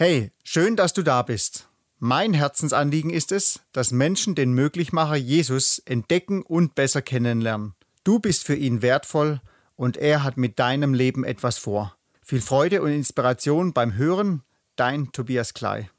[0.00, 1.66] Hey, schön, dass du da bist.
[1.98, 7.74] Mein Herzensanliegen ist es, dass Menschen den Möglichmacher Jesus entdecken und besser kennenlernen.
[8.04, 9.40] Du bist für ihn wertvoll
[9.74, 11.96] und er hat mit deinem Leben etwas vor.
[12.22, 14.44] Viel Freude und Inspiration beim Hören,
[14.76, 15.90] dein Tobias Klei.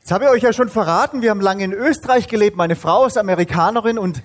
[0.00, 2.58] Jetzt habe ich euch ja schon verraten, wir haben lange in Österreich gelebt.
[2.58, 4.22] Meine Frau ist Amerikanerin und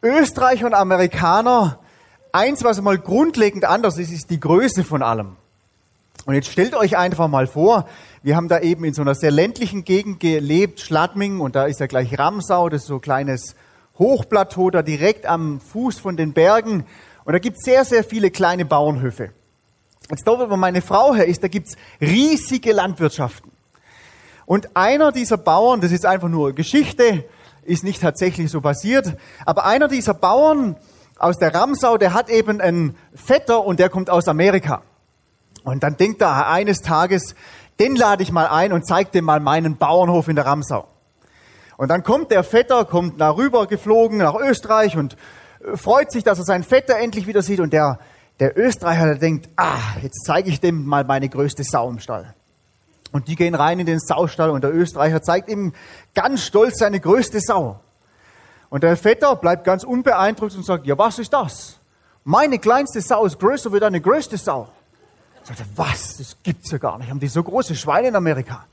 [0.00, 1.80] Österreicher und Amerikaner,
[2.30, 5.38] eins, was mal grundlegend anders ist, ist die Größe von allem.
[6.24, 7.88] Und jetzt stellt euch einfach mal vor,
[8.24, 11.80] wir haben da eben in so einer sehr ländlichen Gegend gelebt, Schladming, und da ist
[11.80, 13.56] ja gleich Ramsau, das ist so ein kleines
[13.98, 16.86] Hochplateau da direkt am Fuß von den Bergen.
[17.24, 19.30] Und da gibt es sehr, sehr viele kleine Bauernhöfe.
[20.08, 23.50] Jetzt dort, wo meine Frau her ist, da gibt es riesige Landwirtschaften.
[24.46, 27.24] Und einer dieser Bauern, das ist einfach nur Geschichte,
[27.64, 30.76] ist nicht tatsächlich so passiert, aber einer dieser Bauern
[31.18, 34.82] aus der Ramsau, der hat eben einen Vetter und der kommt aus Amerika.
[35.64, 37.34] Und dann denkt er eines Tages,
[37.80, 40.86] den lade ich mal ein und zeige dem mal meinen Bauernhof in der Ramsau.
[41.76, 45.16] Und dann kommt der Vetter, kommt nach rüber geflogen nach Österreich und
[45.64, 47.60] äh, freut sich, dass er seinen Vetter endlich wieder sieht.
[47.60, 47.98] Und der,
[48.40, 52.34] der Österreicher, der denkt, ah, jetzt zeige ich dem mal meine größte Sau im Stall.
[53.10, 55.72] Und die gehen rein in den Saustall und der Österreicher zeigt ihm
[56.14, 57.80] ganz stolz seine größte Sau.
[58.70, 61.78] Und der Vetter bleibt ganz unbeeindruckt und sagt, ja, was ist das?
[62.24, 64.68] Meine kleinste Sau ist größer wie deine größte Sau.
[65.44, 66.16] Sagt er, was?
[66.18, 67.10] Das gibt's ja gar nicht.
[67.10, 68.64] Haben die so große Schweine in Amerika?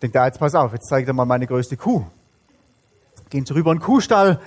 [0.00, 2.04] Denkt er, jetzt pass auf, jetzt zeigt er mal meine größte Kuh.
[3.30, 4.40] Gehen sie rüber in den Kuhstall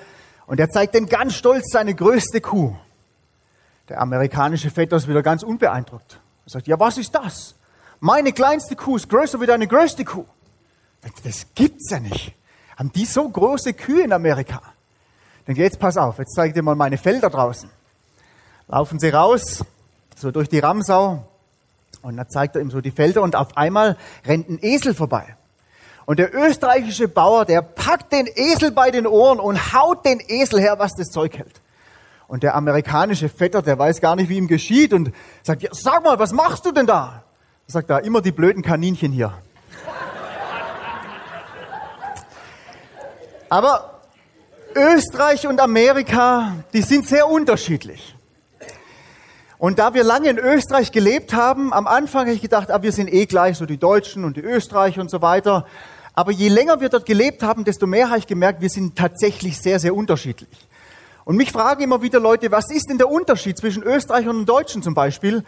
[0.48, 2.76] und er zeigt den ganz stolz seine größte Kuh.
[3.88, 6.20] Der amerikanische Vetter ist wieder ganz unbeeindruckt.
[6.46, 7.56] Er sagt, ja, was ist das?
[8.00, 10.26] Meine kleinste Kuh ist größer wie deine größte Kuh.
[11.24, 12.36] Das gibt's ja nicht.
[12.78, 14.62] Haben die so große Kühe in Amerika?
[15.46, 17.70] Dann jetzt pass auf, jetzt zeige ich dir mal meine Felder draußen.
[18.68, 19.64] Laufen sie raus,
[20.16, 21.26] so durch die Ramsau.
[22.02, 25.36] Und dann zeigt er ihm so die Felder und auf einmal rennt ein Esel vorbei.
[26.06, 30.60] Und der österreichische Bauer, der packt den Esel bei den Ohren und haut den Esel
[30.60, 31.62] her, was das Zeug hält.
[32.28, 35.12] Und der amerikanische Vetter, der weiß gar nicht, wie ihm geschieht und
[35.44, 37.24] sagt, ja, sag mal, was machst du denn da?
[37.68, 39.34] Er sagt da, immer die blöden Kaninchen hier.
[43.50, 44.02] Aber
[44.76, 48.15] Österreich und Amerika, die sind sehr unterschiedlich.
[49.66, 52.92] Und da wir lange in Österreich gelebt haben, am Anfang habe ich gedacht, ah, wir
[52.92, 55.66] sind eh gleich, so die Deutschen und die Österreicher und so weiter.
[56.14, 59.60] Aber je länger wir dort gelebt haben, desto mehr habe ich gemerkt, wir sind tatsächlich
[59.60, 60.56] sehr, sehr unterschiedlich.
[61.24, 64.84] Und mich fragen immer wieder Leute, was ist denn der Unterschied zwischen Österreichern und Deutschen
[64.84, 65.44] zum Beispiel?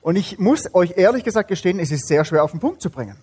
[0.00, 2.90] Und ich muss euch ehrlich gesagt gestehen, es ist sehr schwer auf den Punkt zu
[2.90, 3.14] bringen.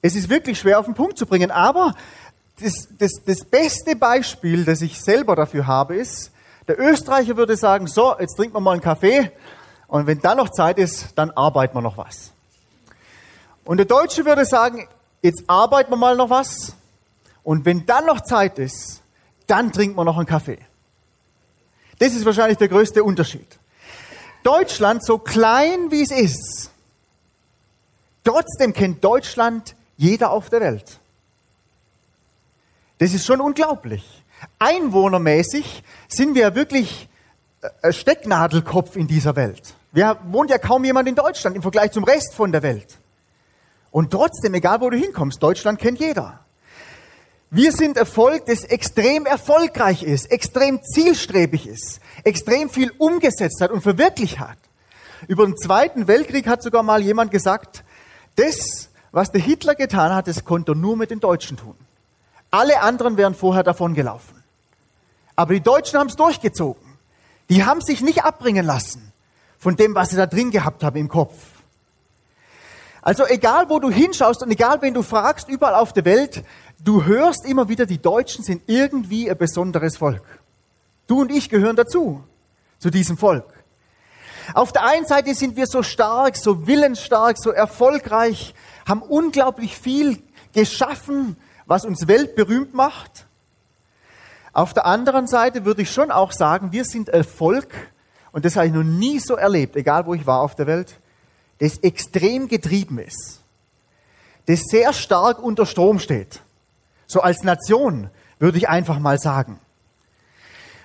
[0.00, 1.50] Es ist wirklich schwer auf den Punkt zu bringen.
[1.50, 1.96] Aber
[2.62, 6.30] das, das, das beste Beispiel, das ich selber dafür habe, ist,
[6.70, 9.32] der Österreicher würde sagen, so, jetzt trinken wir mal einen Kaffee
[9.88, 12.30] und wenn dann noch Zeit ist, dann arbeiten wir noch was.
[13.64, 14.86] Und der Deutsche würde sagen,
[15.20, 16.76] jetzt arbeiten wir mal noch was
[17.42, 19.02] und wenn dann noch Zeit ist,
[19.48, 20.60] dann trinken wir noch einen Kaffee.
[21.98, 23.58] Das ist wahrscheinlich der größte Unterschied.
[24.44, 26.70] Deutschland, so klein wie es ist,
[28.22, 31.00] trotzdem kennt Deutschland jeder auf der Welt.
[32.98, 34.19] Das ist schon unglaublich
[34.58, 37.08] einwohnermäßig sind wir wirklich
[37.82, 39.74] äh, Stecknadelkopf in dieser Welt.
[39.92, 42.98] Wir wohnt ja kaum jemand in Deutschland im Vergleich zum Rest von der Welt.
[43.90, 46.40] Und trotzdem, egal wo du hinkommst, Deutschland kennt jeder.
[47.50, 53.80] Wir sind Erfolg, das extrem erfolgreich ist, extrem zielstrebig ist, extrem viel umgesetzt hat und
[53.80, 54.58] verwirklicht hat.
[55.26, 57.82] Über den Zweiten Weltkrieg hat sogar mal jemand gesagt,
[58.36, 61.74] das, was der Hitler getan hat, das konnte er nur mit den Deutschen tun.
[62.50, 64.42] Alle anderen wären vorher davon gelaufen.
[65.36, 66.82] Aber die Deutschen haben es durchgezogen.
[67.48, 69.12] Die haben sich nicht abbringen lassen
[69.58, 71.34] von dem, was sie da drin gehabt haben im Kopf.
[73.02, 76.44] Also egal, wo du hinschaust und egal, wen du fragst, überall auf der Welt,
[76.82, 80.22] du hörst immer wieder, die Deutschen sind irgendwie ein besonderes Volk.
[81.06, 82.22] Du und ich gehören dazu,
[82.78, 83.44] zu diesem Volk.
[84.54, 88.54] Auf der einen Seite sind wir so stark, so willensstark, so erfolgreich,
[88.86, 90.22] haben unglaublich viel
[90.52, 91.36] geschaffen,
[91.70, 93.26] was uns weltberühmt macht.
[94.52, 97.72] Auf der anderen Seite würde ich schon auch sagen, wir sind ein Volk,
[98.32, 100.98] und das habe ich noch nie so erlebt, egal wo ich war auf der Welt,
[101.60, 103.40] das extrem getrieben ist,
[104.46, 106.42] das sehr stark unter Strom steht.
[107.06, 109.60] So als Nation würde ich einfach mal sagen.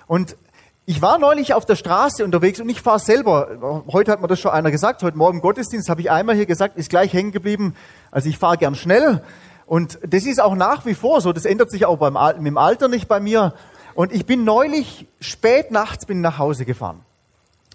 [0.06, 0.36] Und
[0.84, 4.38] ich war neulich auf der Straße unterwegs und ich fahre selber, heute hat mir das
[4.38, 7.74] schon einer gesagt, heute Morgen Gottesdienst habe ich einmal hier gesagt, ist gleich hängen geblieben,
[8.12, 9.20] also ich fahre gern schnell
[9.66, 11.32] und das ist auch nach wie vor so.
[11.32, 13.52] Das ändert sich auch beim, mit dem Alter nicht bei mir.
[13.94, 17.00] Und ich bin neulich spät nachts bin nach Hause gefahren.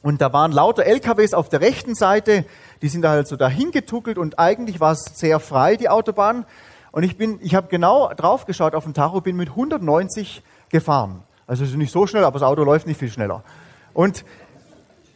[0.02, 2.46] Und da waren lauter LKWs auf der rechten Seite,
[2.82, 6.46] die sind halt so dahin getuckelt und eigentlich war es sehr frei, die Autobahn.
[6.92, 11.24] Und ich bin, ich habe genau drauf geschaut auf dem Tacho, bin mit 190 gefahren.
[11.46, 13.44] Also ist nicht so schnell, aber das Auto läuft nicht viel schneller.
[13.94, 14.26] Und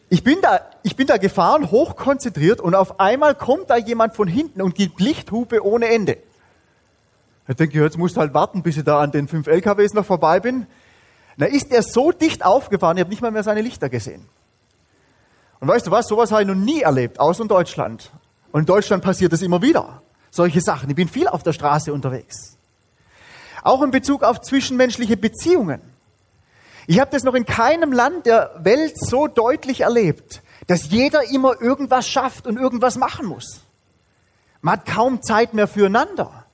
[0.09, 4.27] ich bin da, ich bin da gefahren, hochkonzentriert und auf einmal kommt da jemand von
[4.27, 6.17] hinten und gibt Lichthupe ohne Ende.
[7.47, 10.05] Ich denke, jetzt musst du halt warten, bis ich da an den fünf LKWs noch
[10.05, 10.65] vorbei bin.
[11.37, 14.25] Da ist er so dicht aufgefahren, ich habe nicht mal mehr seine Lichter gesehen.
[15.59, 18.11] Und weißt du was, sowas habe ich noch nie erlebt, außer in Deutschland.
[18.51, 20.01] Und in Deutschland passiert es immer wieder.
[20.31, 20.89] Solche Sachen.
[20.89, 22.57] Ich bin viel auf der Straße unterwegs.
[23.63, 25.81] Auch in Bezug auf zwischenmenschliche Beziehungen.
[26.87, 31.59] Ich habe das noch in keinem Land der Welt so deutlich erlebt, dass jeder immer
[31.59, 33.61] irgendwas schafft und irgendwas machen muss.
[34.61, 36.44] Man hat kaum Zeit mehr füreinander.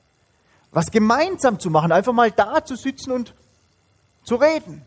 [0.72, 3.34] Was gemeinsam zu machen, einfach mal da zu sitzen und
[4.24, 4.86] zu reden.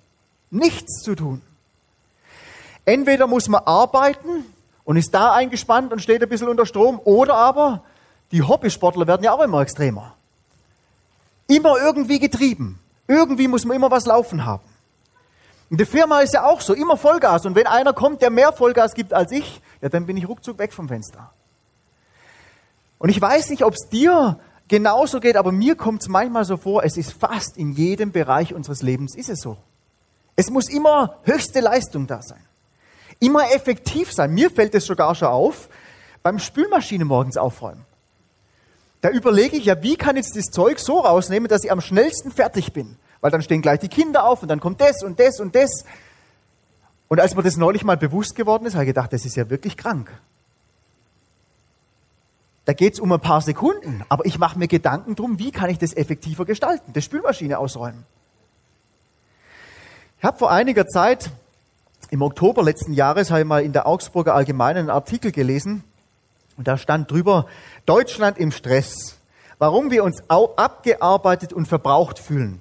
[0.50, 1.42] Nichts zu tun.
[2.84, 4.44] Entweder muss man arbeiten
[4.84, 7.82] und ist da eingespannt und steht ein bisschen unter Strom, oder aber
[8.32, 10.14] die Hobbysportler werden ja auch immer extremer.
[11.46, 12.78] Immer irgendwie getrieben.
[13.06, 14.64] Irgendwie muss man immer was laufen haben.
[15.70, 17.46] In der Firma ist ja auch so, immer Vollgas.
[17.46, 20.58] Und wenn einer kommt, der mehr Vollgas gibt als ich, ja, dann bin ich ruckzuck
[20.58, 21.30] weg vom Fenster.
[22.98, 24.38] Und ich weiß nicht, ob es dir
[24.68, 28.54] genauso geht, aber mir kommt es manchmal so vor, es ist fast in jedem Bereich
[28.54, 29.56] unseres Lebens ist es so.
[30.36, 32.40] Es muss immer höchste Leistung da sein.
[33.20, 34.32] Immer effektiv sein.
[34.32, 35.68] Mir fällt es sogar schon auf,
[36.22, 37.84] beim Spülmaschine morgens aufräumen.
[39.00, 42.32] Da überlege ich ja, wie kann ich das Zeug so rausnehmen, dass ich am schnellsten
[42.32, 45.40] fertig bin weil dann stehen gleich die Kinder auf und dann kommt das und das
[45.40, 45.86] und das.
[47.08, 49.48] Und als mir das neulich mal bewusst geworden ist, habe ich gedacht, das ist ja
[49.48, 50.12] wirklich krank.
[52.64, 55.68] Da geht es um ein paar Sekunden, aber ich mache mir Gedanken drum, wie kann
[55.68, 58.04] ich das effektiver gestalten, die Spülmaschine ausräumen.
[60.18, 61.30] Ich habe vor einiger Zeit,
[62.10, 65.84] im Oktober letzten Jahres, habe ich mal in der Augsburger Allgemeinen einen Artikel gelesen
[66.56, 67.46] und da stand drüber,
[67.84, 69.18] Deutschland im Stress,
[69.58, 72.60] warum wir uns abgearbeitet und verbraucht fühlen.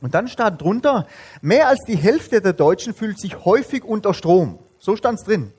[0.00, 1.06] Und dann stand drunter,
[1.42, 4.58] mehr als die Hälfte der Deutschen fühlt sich häufig unter Strom.
[4.78, 5.52] So stand's drin.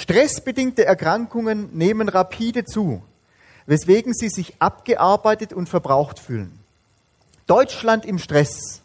[0.00, 3.02] Stressbedingte Erkrankungen nehmen rapide zu,
[3.66, 6.58] weswegen sie sich abgearbeitet und verbraucht fühlen.
[7.46, 8.80] Deutschland im Stress.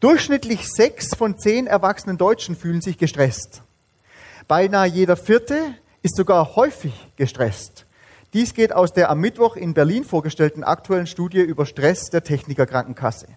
[0.00, 3.62] Durchschnittlich sechs von zehn erwachsenen Deutschen fühlen sich gestresst.
[4.46, 7.86] Beinahe jeder vierte ist sogar häufig gestresst.
[8.34, 13.28] Dies geht aus der am Mittwoch in Berlin vorgestellten aktuellen Studie über Stress der Technikerkrankenkasse.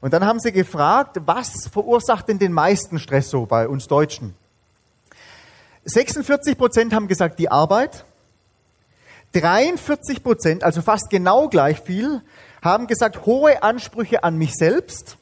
[0.00, 4.34] Und dann haben sie gefragt, was verursacht denn den meisten Stress so bei uns Deutschen?
[5.84, 8.04] 46 Prozent haben gesagt, die Arbeit.
[9.32, 12.22] 43 Prozent, also fast genau gleich viel,
[12.62, 15.16] haben gesagt, hohe Ansprüche an mich selbst.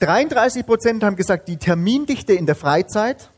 [0.00, 3.30] 33 Prozent haben gesagt, die Termindichte in der Freizeit.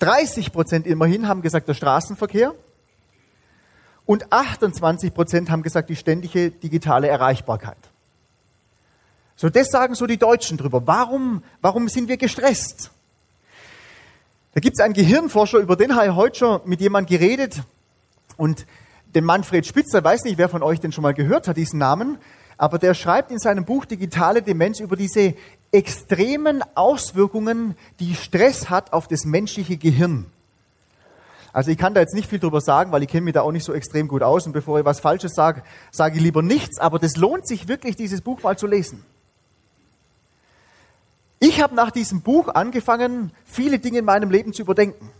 [0.00, 2.54] 30 Prozent immerhin haben gesagt, der Straßenverkehr.
[4.04, 7.78] Und 28 Prozent haben gesagt, die ständige digitale Erreichbarkeit.
[9.34, 10.86] So, das sagen so die Deutschen drüber.
[10.86, 12.90] Warum, warum sind wir gestresst?
[14.56, 17.62] Da gibt es einen Gehirnforscher, über den habe ich heute schon mit jemandem geredet.
[18.38, 18.64] Und
[19.14, 22.16] den Manfred Spitzer, weiß nicht, wer von euch den schon mal gehört hat, diesen Namen,
[22.56, 25.34] aber der schreibt in seinem Buch Digitale Demenz über diese
[25.72, 30.24] extremen Auswirkungen, die Stress hat auf das menschliche Gehirn.
[31.52, 33.52] Also ich kann da jetzt nicht viel drüber sagen, weil ich kenne mich da auch
[33.52, 36.78] nicht so extrem gut aus und bevor ich was Falsches sage, sage ich lieber nichts,
[36.78, 39.04] aber das lohnt sich wirklich, dieses Buch mal zu lesen.
[41.38, 45.10] Ich habe nach diesem Buch angefangen, viele Dinge in meinem Leben zu überdenken.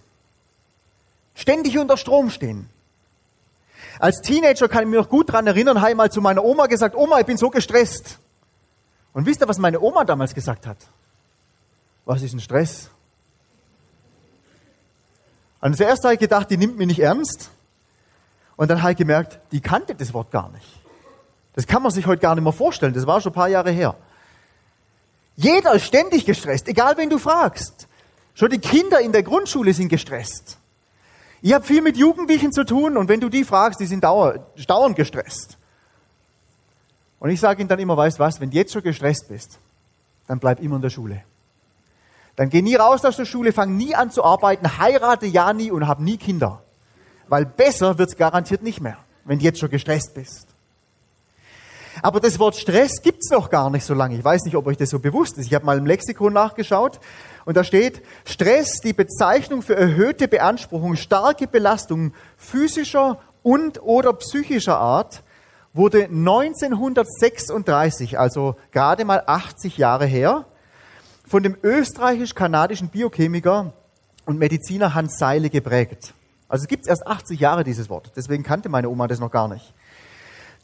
[1.34, 2.68] Ständig unter Strom stehen.
[3.98, 6.66] Als Teenager kann ich mich noch gut daran erinnern, habe ich mal zu meiner Oma
[6.66, 8.18] gesagt, Oma, ich bin so gestresst.
[9.12, 10.78] Und wisst ihr, was meine Oma damals gesagt hat?
[12.04, 12.90] Was ist ein Stress?
[15.60, 17.50] Und zuerst habe ich gedacht, die nimmt mich nicht ernst.
[18.56, 20.66] Und dann habe ich gemerkt, die kannte das Wort gar nicht.
[21.54, 22.94] Das kann man sich heute gar nicht mehr vorstellen.
[22.94, 23.96] Das war schon ein paar Jahre her.
[25.36, 27.86] Jeder ist ständig gestresst, egal wen du fragst.
[28.34, 30.58] Schon die Kinder in der Grundschule sind gestresst.
[31.42, 34.96] Ich habe viel mit Jugendlichen zu tun und wenn du die fragst, die sind dauernd
[34.96, 35.58] gestresst.
[37.18, 39.58] Und ich sage ihnen dann immer, weißt was, wenn du jetzt schon gestresst bist,
[40.26, 41.22] dann bleib immer in der Schule.
[42.34, 45.70] Dann geh nie raus aus der Schule, fang nie an zu arbeiten, heirate ja nie
[45.70, 46.62] und hab nie Kinder.
[47.28, 50.45] Weil besser wird's garantiert nicht mehr, wenn du jetzt schon gestresst bist.
[52.02, 54.16] Aber das Wort Stress gibt's noch gar nicht so lange.
[54.16, 55.46] Ich weiß nicht, ob euch das so bewusst ist.
[55.46, 57.00] Ich habe mal im Lexikon nachgeschaut
[57.44, 64.78] und da steht, Stress, die Bezeichnung für erhöhte Beanspruchung, starke Belastung physischer und oder psychischer
[64.78, 65.22] Art,
[65.72, 70.46] wurde 1936, also gerade mal 80 Jahre her,
[71.26, 73.72] von dem österreichisch-kanadischen Biochemiker
[74.24, 76.14] und Mediziner Hans Seile geprägt.
[76.48, 79.48] Also es gibt erst 80 Jahre dieses Wort, deswegen kannte meine Oma das noch gar
[79.48, 79.74] nicht.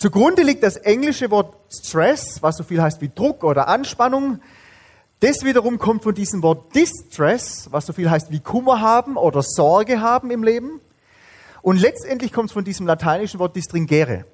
[0.02, 4.40] Zugrunde liegt das englische Wort Stress, was so viel heißt wie Druck oder Anspannung.
[5.20, 9.42] Das wiederum kommt von diesem Wort Distress, was so viel heißt wie Kummer haben oder
[9.44, 10.80] Sorge haben im Leben.
[11.62, 14.24] Und letztendlich kommt es von diesem lateinischen Wort Distringere.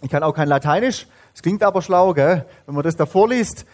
[0.00, 2.46] Ich kann auch kein Lateinisch, es klingt aber schlau, gell?
[2.66, 3.66] wenn man das da vorliest.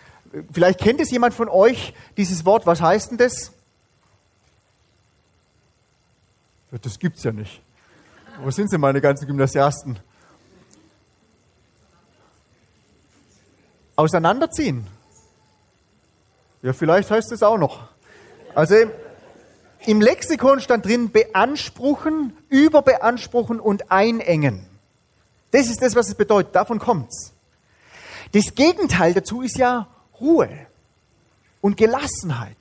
[0.50, 2.64] Vielleicht kennt es jemand von euch, dieses Wort.
[2.64, 3.52] Was heißt denn das?
[6.80, 7.60] Das gibt's ja nicht.
[8.42, 9.98] Wo sind sie, meine ganzen Gymnasiasten?
[13.96, 14.86] Auseinanderziehen.
[16.62, 17.88] Ja, vielleicht heißt es auch noch.
[18.54, 18.74] Also
[19.86, 24.66] im Lexikon stand drin beanspruchen, überbeanspruchen und einengen.
[25.50, 26.54] Das ist das, was es bedeutet.
[26.54, 27.32] Davon kommt's.
[28.32, 29.86] Das Gegenteil dazu ist ja
[30.20, 30.48] Ruhe
[31.60, 32.56] und Gelassenheit.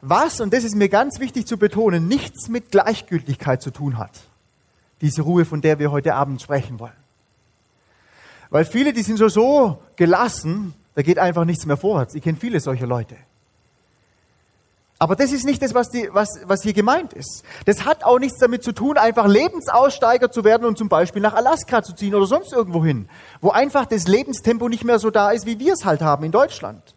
[0.00, 4.12] Was, und das ist mir ganz wichtig zu betonen, nichts mit Gleichgültigkeit zu tun hat.
[5.00, 6.92] Diese Ruhe, von der wir heute Abend sprechen wollen.
[8.50, 12.14] Weil viele, die sind so, so gelassen, da geht einfach nichts mehr vorwärts.
[12.14, 13.16] Ich kenne viele solcher Leute.
[15.00, 17.44] Aber das ist nicht das, was, die, was, was hier gemeint ist.
[17.66, 21.34] Das hat auch nichts damit zu tun, einfach Lebensaussteiger zu werden und zum Beispiel nach
[21.34, 23.08] Alaska zu ziehen oder sonst irgendwo hin,
[23.40, 26.32] wo einfach das Lebenstempo nicht mehr so da ist, wie wir es halt haben in
[26.32, 26.96] Deutschland.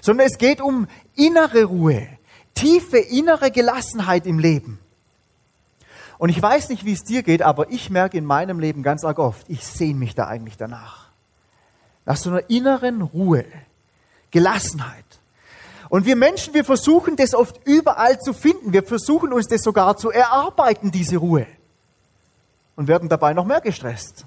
[0.00, 2.08] Sondern es geht um innere Ruhe,
[2.54, 4.80] tiefe innere Gelassenheit im Leben.
[6.22, 9.02] Und ich weiß nicht, wie es dir geht, aber ich merke in meinem Leben ganz
[9.02, 11.08] arg oft, ich sehne mich da eigentlich danach.
[12.04, 13.44] Nach so einer inneren Ruhe,
[14.30, 15.04] Gelassenheit.
[15.88, 18.72] Und wir Menschen, wir versuchen das oft überall zu finden.
[18.72, 21.48] Wir versuchen uns das sogar zu erarbeiten, diese Ruhe.
[22.76, 24.24] Und werden dabei noch mehr gestresst.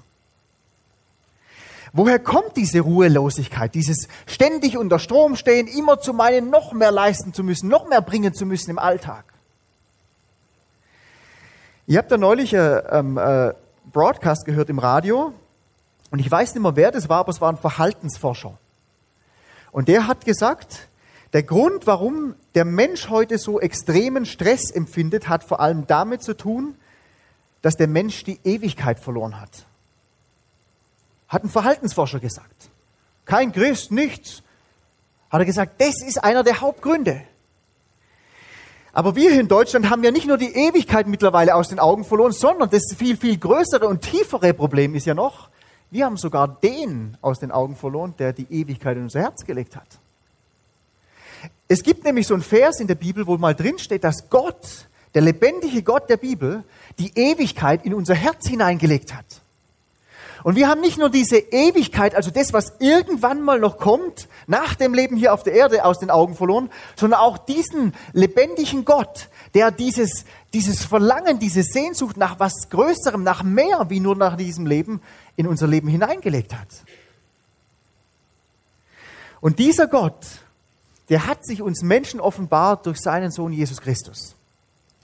[1.94, 7.32] Woher kommt diese Ruhelosigkeit, dieses ständig unter Strom stehen, immer zu meinen, noch mehr leisten
[7.32, 9.24] zu müssen, noch mehr bringen zu müssen im Alltag?
[11.88, 13.54] Ihr habt da neulich äh, ähm, äh,
[13.92, 15.32] Broadcast gehört im Radio
[16.10, 18.58] und ich weiß nicht mehr, wer das war, aber es war ein Verhaltensforscher.
[19.70, 20.88] Und der hat gesagt,
[21.32, 26.36] der Grund, warum der Mensch heute so extremen Stress empfindet, hat vor allem damit zu
[26.36, 26.74] tun,
[27.62, 29.64] dass der Mensch die Ewigkeit verloren hat.
[31.28, 32.68] Hat ein Verhaltensforscher gesagt.
[33.26, 34.42] Kein Christ, nichts.
[35.30, 37.22] Hat er gesagt, das ist einer der Hauptgründe.
[38.96, 42.02] Aber wir hier in Deutschland haben ja nicht nur die Ewigkeit mittlerweile aus den Augen
[42.02, 45.50] verloren, sondern das viel, viel größere und tiefere Problem ist ja noch,
[45.90, 49.76] wir haben sogar den aus den Augen verloren, der die Ewigkeit in unser Herz gelegt
[49.76, 49.86] hat.
[51.68, 54.88] Es gibt nämlich so einen Vers in der Bibel, wo mal drin steht, dass Gott,
[55.12, 56.64] der lebendige Gott der Bibel,
[56.98, 59.26] die Ewigkeit in unser Herz hineingelegt hat.
[60.46, 64.76] Und wir haben nicht nur diese Ewigkeit, also das, was irgendwann mal noch kommt, nach
[64.76, 69.28] dem Leben hier auf der Erde aus den Augen verloren, sondern auch diesen lebendigen Gott,
[69.54, 74.66] der dieses, dieses Verlangen, diese Sehnsucht nach was Größerem, nach mehr wie nur nach diesem
[74.66, 75.00] Leben
[75.34, 76.68] in unser Leben hineingelegt hat.
[79.40, 80.26] Und dieser Gott,
[81.08, 84.36] der hat sich uns Menschen offenbart durch seinen Sohn Jesus Christus.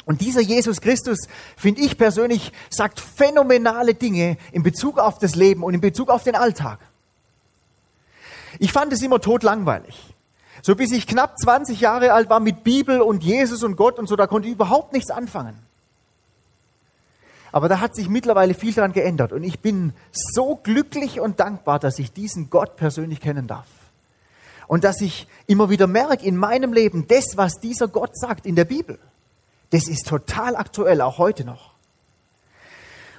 [0.04, 5.62] Und dieser Jesus Christus, finde ich persönlich, sagt phänomenale Dinge in Bezug auf das Leben
[5.62, 6.80] und in Bezug auf den Alltag.
[8.58, 10.14] Ich fand es immer totlangweilig.
[10.60, 14.08] So bis ich knapp 20 Jahre alt war mit Bibel und Jesus und Gott und
[14.08, 15.58] so, da konnte ich überhaupt nichts anfangen.
[17.50, 21.78] Aber da hat sich mittlerweile viel daran geändert und ich bin so glücklich und dankbar,
[21.78, 23.66] dass ich diesen Gott persönlich kennen darf.
[24.68, 28.56] Und dass ich immer wieder merke in meinem Leben, das, was dieser Gott sagt in
[28.56, 28.98] der Bibel,
[29.72, 31.72] das ist total aktuell, auch heute noch.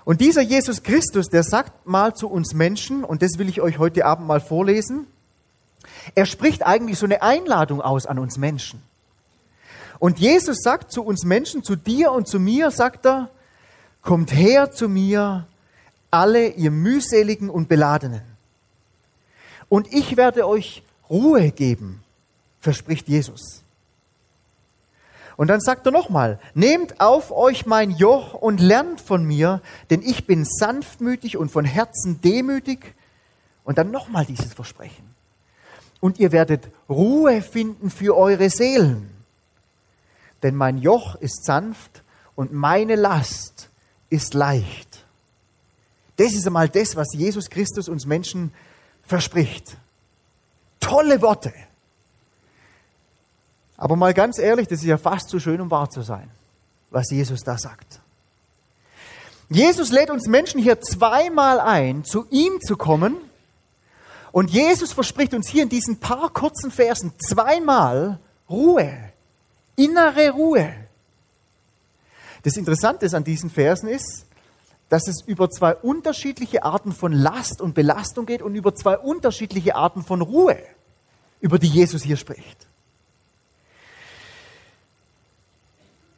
[0.06, 3.80] Und dieser Jesus Christus, der sagt mal zu uns Menschen, und das will ich euch
[3.80, 5.08] heute Abend mal vorlesen,
[6.16, 8.82] er spricht eigentlich so eine Einladung aus an uns Menschen.
[10.00, 13.30] Und Jesus sagt zu uns Menschen, zu dir und zu mir, sagt er,
[14.02, 15.48] kommt her zu mir,
[16.12, 18.22] alle ihr mühseligen und beladenen.
[19.70, 22.04] Und ich werde euch Ruhe geben,
[22.60, 23.63] verspricht Jesus.
[25.36, 30.02] Und dann sagt er nochmal, nehmt auf euch mein Joch und lernt von mir, denn
[30.02, 32.94] ich bin sanftmütig und von Herzen demütig.
[33.64, 35.14] Und dann nochmal dieses Versprechen.
[36.00, 39.10] Und ihr werdet Ruhe finden für eure Seelen.
[40.44, 42.04] Denn mein Joch ist sanft
[42.36, 43.70] und meine Last
[44.10, 45.06] ist leicht.
[46.18, 48.54] Das ist einmal das, was Jesus Christus uns Menschen
[49.04, 49.78] verspricht.
[50.80, 51.54] Tolle Worte.
[53.78, 56.30] Aber mal ganz ehrlich, das ist ja fast zu schön, um wahr zu sein,
[56.90, 58.00] was Jesus da sagt.
[59.50, 63.18] Jesus lädt uns Menschen hier zweimal ein, zu ihm zu kommen
[64.34, 68.92] Und Jesus verspricht uns hier in diesen paar kurzen Versen zweimal Ruhe,
[69.76, 70.74] innere Ruhe.
[72.42, 74.26] Das Interessante an diesen Versen ist,
[74.90, 79.76] dass es über zwei unterschiedliche Arten von Last und Belastung geht und über zwei unterschiedliche
[79.76, 80.58] Arten von Ruhe,
[81.40, 82.68] über die Jesus hier spricht.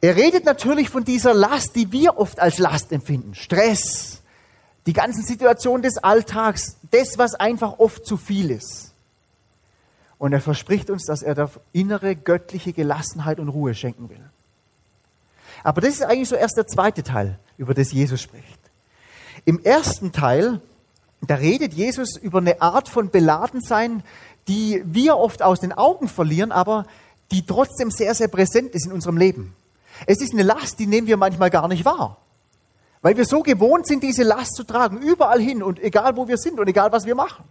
[0.06, 3.34] Er redet natürlich von dieser Last, die wir oft als Last empfinden.
[3.34, 4.22] Stress,
[4.86, 8.92] die ganzen Situationen des Alltags, das, was einfach oft zu viel ist.
[10.18, 14.22] Und er verspricht uns, dass er da innere göttliche Gelassenheit und Ruhe schenken will.
[15.64, 18.60] Aber das ist eigentlich so erst der zweite Teil, über das Jesus spricht.
[19.44, 20.60] Im ersten Teil,
[21.20, 24.04] da redet Jesus über eine Art von Beladensein,
[24.46, 26.86] die wir oft aus den Augen verlieren, aber
[27.32, 29.52] die trotzdem sehr, sehr präsent ist in unserem Leben.
[30.04, 32.18] Es ist eine Last, die nehmen wir manchmal gar nicht wahr.
[33.02, 36.36] Weil wir so gewohnt sind, diese Last zu tragen, überall hin und egal wo wir
[36.36, 37.44] sind und egal was wir machen.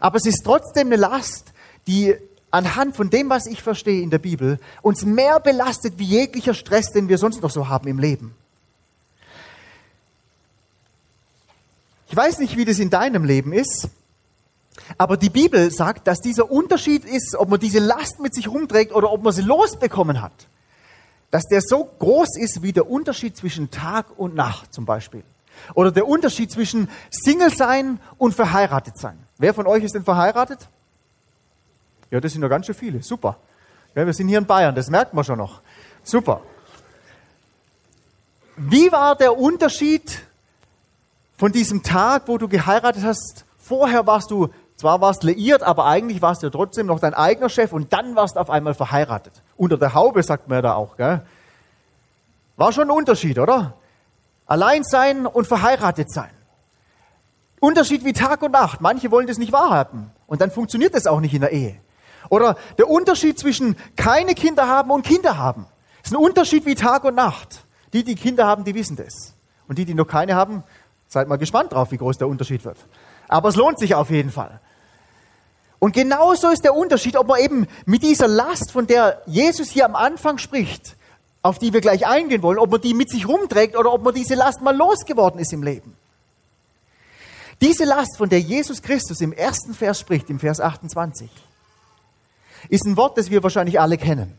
[0.00, 1.52] Aber es ist trotzdem eine Last,
[1.86, 2.16] die
[2.50, 6.92] anhand von dem, was ich verstehe in der Bibel, uns mehr belastet wie jeglicher Stress,
[6.92, 8.34] den wir sonst noch so haben im Leben.
[12.08, 13.88] Ich weiß nicht, wie das in deinem Leben ist,
[14.96, 18.92] aber die Bibel sagt, dass dieser Unterschied ist, ob man diese Last mit sich rumträgt
[18.92, 20.46] oder ob man sie losbekommen hat.
[21.30, 25.24] Dass der so groß ist wie der Unterschied zwischen Tag und Nacht zum Beispiel.
[25.74, 29.18] Oder der Unterschied zwischen Single sein und verheiratet sein.
[29.38, 30.68] Wer von euch ist denn verheiratet?
[32.10, 33.02] Ja, das sind ja ganz schön viele.
[33.02, 33.38] Super.
[33.94, 35.60] Ja, wir sind hier in Bayern, das merkt man schon noch.
[36.04, 36.42] Super.
[38.56, 40.22] Wie war der Unterschied
[41.36, 43.44] von diesem Tag, wo du geheiratet hast?
[43.58, 47.72] Vorher warst du, zwar warst liiert, aber eigentlich warst du trotzdem noch dein eigener Chef
[47.72, 49.32] und dann warst du auf einmal verheiratet.
[49.56, 51.22] Unter der Haube sagt man ja da auch, gell?
[52.56, 53.74] War schon ein Unterschied, oder?
[54.46, 56.30] Allein sein und verheiratet sein.
[57.60, 58.80] Unterschied wie Tag und Nacht.
[58.80, 60.10] Manche wollen das nicht wahrhaben.
[60.26, 61.76] Und dann funktioniert das auch nicht in der Ehe.
[62.28, 65.66] Oder der Unterschied zwischen keine Kinder haben und Kinder haben.
[66.02, 67.64] Ist ein Unterschied wie Tag und Nacht.
[67.92, 69.34] Die, die Kinder haben, die wissen das.
[69.68, 70.62] Und die, die noch keine haben,
[71.08, 72.78] seid mal gespannt drauf, wie groß der Unterschied wird.
[73.28, 74.60] Aber es lohnt sich auf jeden Fall.
[75.78, 79.84] Und genauso ist der Unterschied, ob man eben mit dieser Last, von der Jesus hier
[79.84, 80.96] am Anfang spricht,
[81.42, 84.14] auf die wir gleich eingehen wollen, ob man die mit sich rumträgt oder ob man
[84.14, 85.96] diese Last mal losgeworden ist im Leben.
[87.60, 91.30] Diese Last, von der Jesus Christus im ersten Vers spricht, im Vers 28,
[92.68, 94.36] ist ein Wort, das wir wahrscheinlich alle kennen.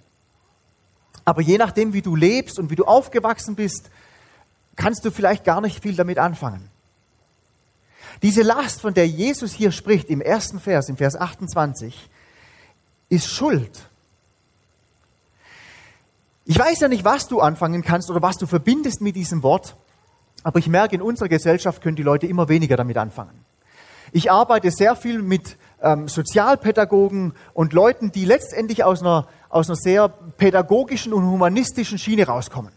[1.26, 3.90] Aber je nachdem, wie du lebst und wie du aufgewachsen bist,
[4.76, 6.70] kannst du vielleicht gar nicht viel damit anfangen.
[8.22, 12.10] Diese Last, von der Jesus hier spricht im ersten Vers, im Vers 28,
[13.10, 13.88] ist Schuld.
[16.46, 19.76] Ich weiß ja nicht, was du anfangen kannst oder was du verbindest mit diesem Wort,
[20.44, 23.46] aber ich merke, in unserer Gesellschaft können die Leute immer weniger damit anfangen.
[24.14, 29.76] Ich arbeite sehr viel mit ähm, Sozialpädagogen und Leuten, die letztendlich aus einer, aus einer
[29.76, 32.72] sehr pädagogischen und humanistischen Schiene rauskommen.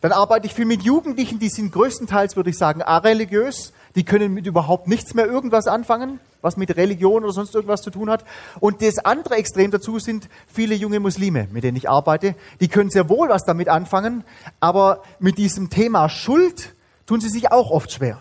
[0.00, 3.72] Dann arbeite ich viel mit Jugendlichen, die sind größtenteils, würde ich sagen, areligiös.
[3.96, 7.90] Die können mit überhaupt nichts mehr irgendwas anfangen, was mit Religion oder sonst irgendwas zu
[7.90, 8.24] tun hat.
[8.60, 12.36] Und das andere Extrem dazu sind viele junge Muslime, mit denen ich arbeite.
[12.60, 14.22] Die können sehr wohl was damit anfangen,
[14.60, 16.74] aber mit diesem Thema Schuld
[17.06, 18.20] tun sie sich auch oft schwer.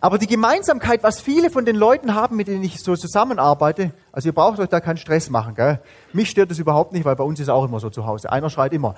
[0.00, 4.28] Aber die Gemeinsamkeit, was viele von den Leuten haben, mit denen ich so zusammenarbeite, also
[4.28, 5.54] ihr braucht euch da keinen Stress machen.
[5.54, 5.80] Gell?
[6.12, 8.30] Mich stört das überhaupt nicht, weil bei uns ist auch immer so zu Hause.
[8.30, 8.94] Einer schreit immer.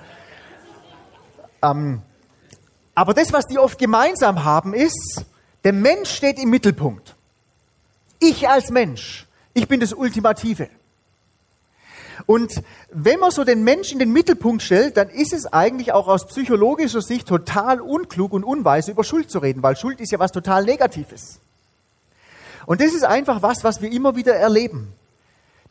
[1.61, 2.01] Ähm,
[2.99, 5.23] aber das, was die oft gemeinsam haben, ist,
[5.63, 7.15] der Mensch steht im Mittelpunkt.
[8.19, 10.67] Ich als Mensch, ich bin das Ultimative.
[12.25, 16.09] Und wenn man so den Menschen in den Mittelpunkt stellt, dann ist es eigentlich auch
[16.09, 20.19] aus psychologischer Sicht total unklug und unweise, über Schuld zu reden, weil Schuld ist ja
[20.19, 21.39] was total Negatives.
[22.65, 24.91] Und das ist einfach was, was wir immer wieder erleben.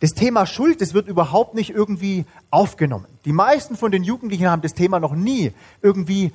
[0.00, 3.04] Das Thema Schuld, das wird überhaupt nicht irgendwie aufgenommen.
[3.26, 6.32] Die meisten von den Jugendlichen haben das Thema noch nie irgendwie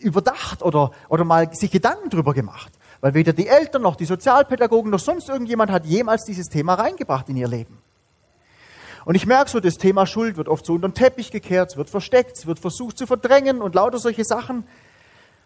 [0.00, 2.72] überdacht oder, oder mal sich Gedanken drüber gemacht.
[3.00, 7.28] Weil weder die Eltern noch die Sozialpädagogen noch sonst irgendjemand hat jemals dieses Thema reingebracht
[7.28, 7.78] in ihr Leben.
[9.04, 11.76] Und ich merke so, das Thema Schuld wird oft so unter den Teppich gekehrt, es
[11.76, 14.64] wird versteckt, es wird versucht zu verdrängen und lauter solche Sachen.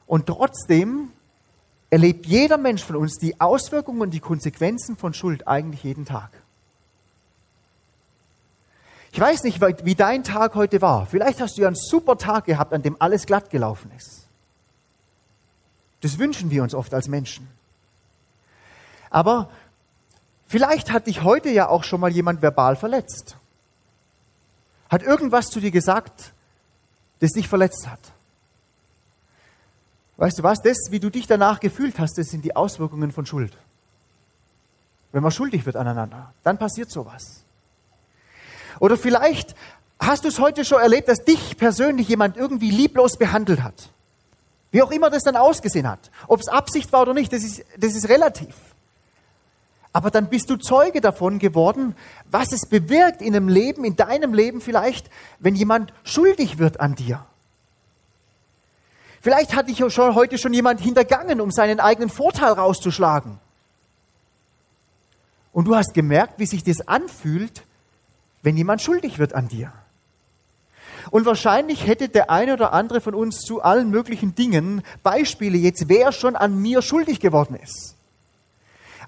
[0.06, 1.11] Und trotzdem
[1.90, 6.41] erlebt jeder Mensch von uns die Auswirkungen und die Konsequenzen von Schuld eigentlich jeden Tag.
[9.12, 11.05] Ich weiß nicht, wie dein Tag heute war.
[11.05, 14.27] Vielleicht hast du ja einen super Tag gehabt, an dem alles glatt gelaufen ist.
[16.01, 17.46] Das wünschen wir uns oft als Menschen.
[19.11, 19.51] Aber
[20.46, 23.37] vielleicht hat dich heute ja auch schon mal jemand verbal verletzt.
[24.88, 26.33] Hat irgendwas zu dir gesagt,
[27.20, 28.01] das dich verletzt hat.
[30.16, 30.62] Weißt du was?
[30.62, 33.53] Das, wie du dich danach gefühlt hast, das sind die Auswirkungen von Schuld.
[35.12, 36.33] wenn man schuldig wird aneinander.
[36.42, 37.41] Dann passiert sowas.
[38.83, 39.55] Oder vielleicht
[40.01, 43.90] hast du es heute schon erlebt, dass dich persönlich jemand irgendwie lieblos behandelt hat.
[44.73, 46.11] Wie auch immer das dann ausgesehen hat.
[46.27, 48.57] Ob es Absicht war oder nicht, das ist, das ist relativ.
[49.92, 51.95] Aber dann bist du Zeuge davon geworden,
[52.29, 56.97] was es bewirkt in einem Leben, in deinem Leben vielleicht, wenn jemand schuldig wird an
[56.97, 57.25] dir.
[59.21, 63.38] Vielleicht hat dich schon heute schon jemand hintergangen, um seinen eigenen Vorteil rauszuschlagen.
[65.53, 67.62] Und du hast gemerkt, wie sich das anfühlt,
[68.42, 69.72] wenn jemand schuldig wird an dir.
[71.11, 75.88] Und wahrscheinlich hätte der eine oder andere von uns zu allen möglichen Dingen Beispiele jetzt,
[75.88, 77.96] wer schon an mir schuldig geworden ist.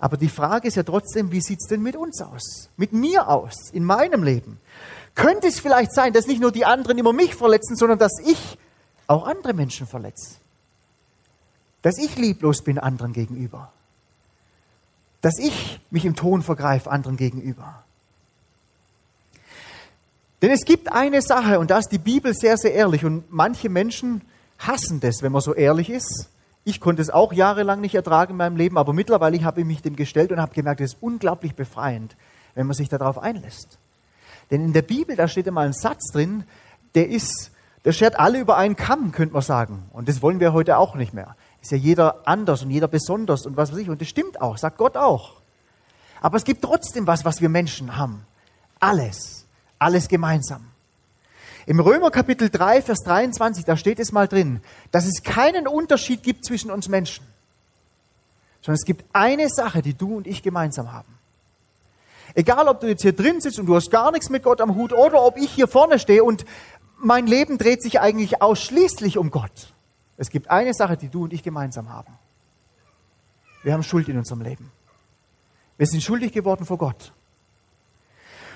[0.01, 2.68] Aber die Frage ist ja trotzdem, wie sieht's denn mit uns aus?
[2.77, 4.59] Mit mir aus, in meinem Leben?
[5.14, 8.59] Könnte es vielleicht sein, dass nicht nur die anderen immer mich verletzen, sondern dass ich
[9.07, 10.37] auch andere Menschen verletze?
[11.83, 13.73] Dass ich lieblos bin anderen gegenüber?
[15.20, 17.84] Dass ich mich im Ton vergreife anderen gegenüber?
[20.44, 23.70] Denn es gibt eine Sache, und da ist die Bibel sehr, sehr ehrlich, und manche
[23.70, 24.20] Menschen
[24.59, 26.28] hassen das, wenn man so ehrlich ist.
[26.64, 29.80] Ich konnte es auch jahrelang nicht ertragen in meinem Leben, aber mittlerweile habe ich mich
[29.80, 32.14] dem gestellt und habe gemerkt, es ist unglaublich befreiend,
[32.54, 33.78] wenn man sich darauf einlässt.
[34.50, 36.44] Denn in der Bibel, da steht einmal ein Satz drin,
[36.94, 37.50] der ist,
[37.87, 39.85] der schert alle über einen Kamm, könnte man sagen.
[39.94, 41.37] Und das wollen wir heute auch nicht mehr.
[41.62, 43.88] Ist ja jeder anders und jeder besonders und was weiß ich.
[43.88, 45.40] Und das stimmt auch, sagt Gott auch.
[46.20, 48.26] Aber es gibt trotzdem was, was wir Menschen haben.
[48.78, 49.43] Alles
[49.85, 50.66] alles gemeinsam.
[51.66, 56.23] Im Römer Kapitel 3, Vers 23, da steht es mal drin, dass es keinen Unterschied
[56.23, 57.25] gibt zwischen uns Menschen,
[58.61, 61.18] sondern es gibt eine Sache, die du und ich gemeinsam haben.
[62.35, 64.75] Egal, ob du jetzt hier drin sitzt und du hast gar nichts mit Gott am
[64.75, 66.44] Hut oder ob ich hier vorne stehe und
[66.99, 69.73] mein Leben dreht sich eigentlich ausschließlich um Gott.
[70.16, 72.12] Es gibt eine Sache, die du und ich gemeinsam haben.
[73.62, 74.70] Wir haben Schuld in unserem Leben.
[75.77, 77.12] Wir sind schuldig geworden vor Gott.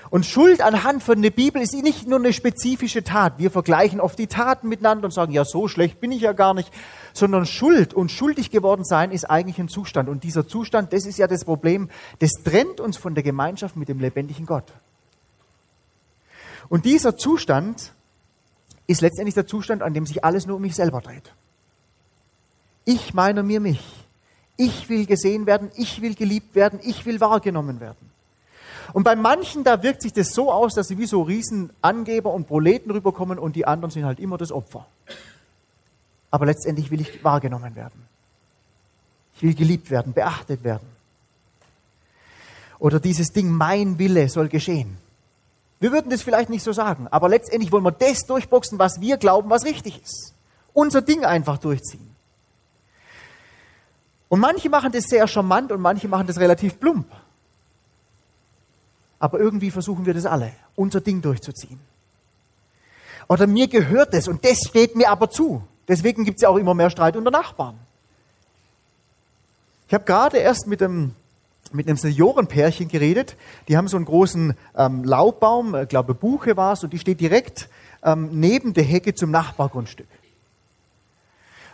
[0.09, 3.33] Und Schuld anhand von der Bibel ist nicht nur eine spezifische Tat.
[3.37, 6.55] Wir vergleichen oft die Taten miteinander und sagen, ja, so schlecht bin ich ja gar
[6.55, 6.71] nicht.
[7.13, 10.09] Sondern Schuld und schuldig geworden sein ist eigentlich ein Zustand.
[10.09, 13.87] Und dieser Zustand, das ist ja das Problem, das trennt uns von der Gemeinschaft mit
[13.87, 14.65] dem lebendigen Gott.
[16.69, 17.93] Und dieser Zustand
[18.87, 21.33] ist letztendlich der Zustand, an dem sich alles nur um mich selber dreht.
[22.85, 24.07] Ich meine mir mich.
[24.57, 28.08] Ich will gesehen werden, ich will geliebt werden, ich will wahrgenommen werden.
[28.93, 32.47] Und bei manchen, da wirkt sich das so aus, dass sie wie so Riesenangeber und
[32.47, 34.85] Proleten rüberkommen und die anderen sind halt immer das Opfer.
[36.31, 38.05] Aber letztendlich will ich wahrgenommen werden.
[39.35, 40.87] Ich will geliebt werden, beachtet werden.
[42.79, 44.97] Oder dieses Ding, mein Wille soll geschehen.
[45.79, 49.17] Wir würden das vielleicht nicht so sagen, aber letztendlich wollen wir das durchboxen, was wir
[49.17, 50.33] glauben, was richtig ist.
[50.73, 52.15] Unser Ding einfach durchziehen.
[54.27, 57.07] Und manche machen das sehr charmant und manche machen das relativ plump.
[59.19, 61.79] Aber irgendwie versuchen wir das alle, unser Ding durchzuziehen.
[63.27, 65.61] Oder mir gehört es und das steht mir aber zu.
[65.87, 67.75] Deswegen gibt es ja auch immer mehr Streit unter Nachbarn.
[69.87, 71.13] Ich habe gerade erst mit einem,
[71.71, 73.35] mit einem Seniorenpärchen geredet.
[73.67, 77.19] Die haben so einen großen ähm, Laubbaum, ich glaube Buche war es, und die steht
[77.19, 77.69] direkt
[78.03, 80.07] ähm, neben der Hecke zum Nachbargrundstück.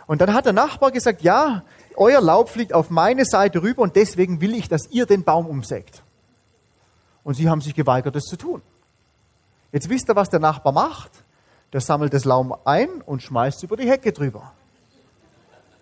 [0.06, 1.62] Und dann hat der Nachbar gesagt, ja,
[1.96, 5.46] euer Laub fliegt auf meine Seite rüber und deswegen will ich, dass ihr den Baum
[5.46, 6.02] umsägt.
[7.26, 8.62] Und sie haben sich geweigert, das zu tun.
[9.72, 11.10] Jetzt wisst ihr, was der Nachbar macht?
[11.72, 14.52] Der sammelt das Laum ein und schmeißt über die Hecke drüber.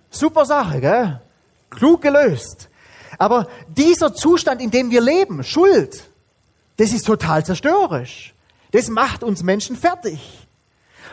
[0.08, 1.20] Super Sache, gell?
[1.68, 2.70] Klug gelöst.
[3.18, 6.08] Aber dieser Zustand, in dem wir leben, Schuld,
[6.78, 8.34] das ist total zerstörerisch.
[8.72, 10.48] Das macht uns Menschen fertig.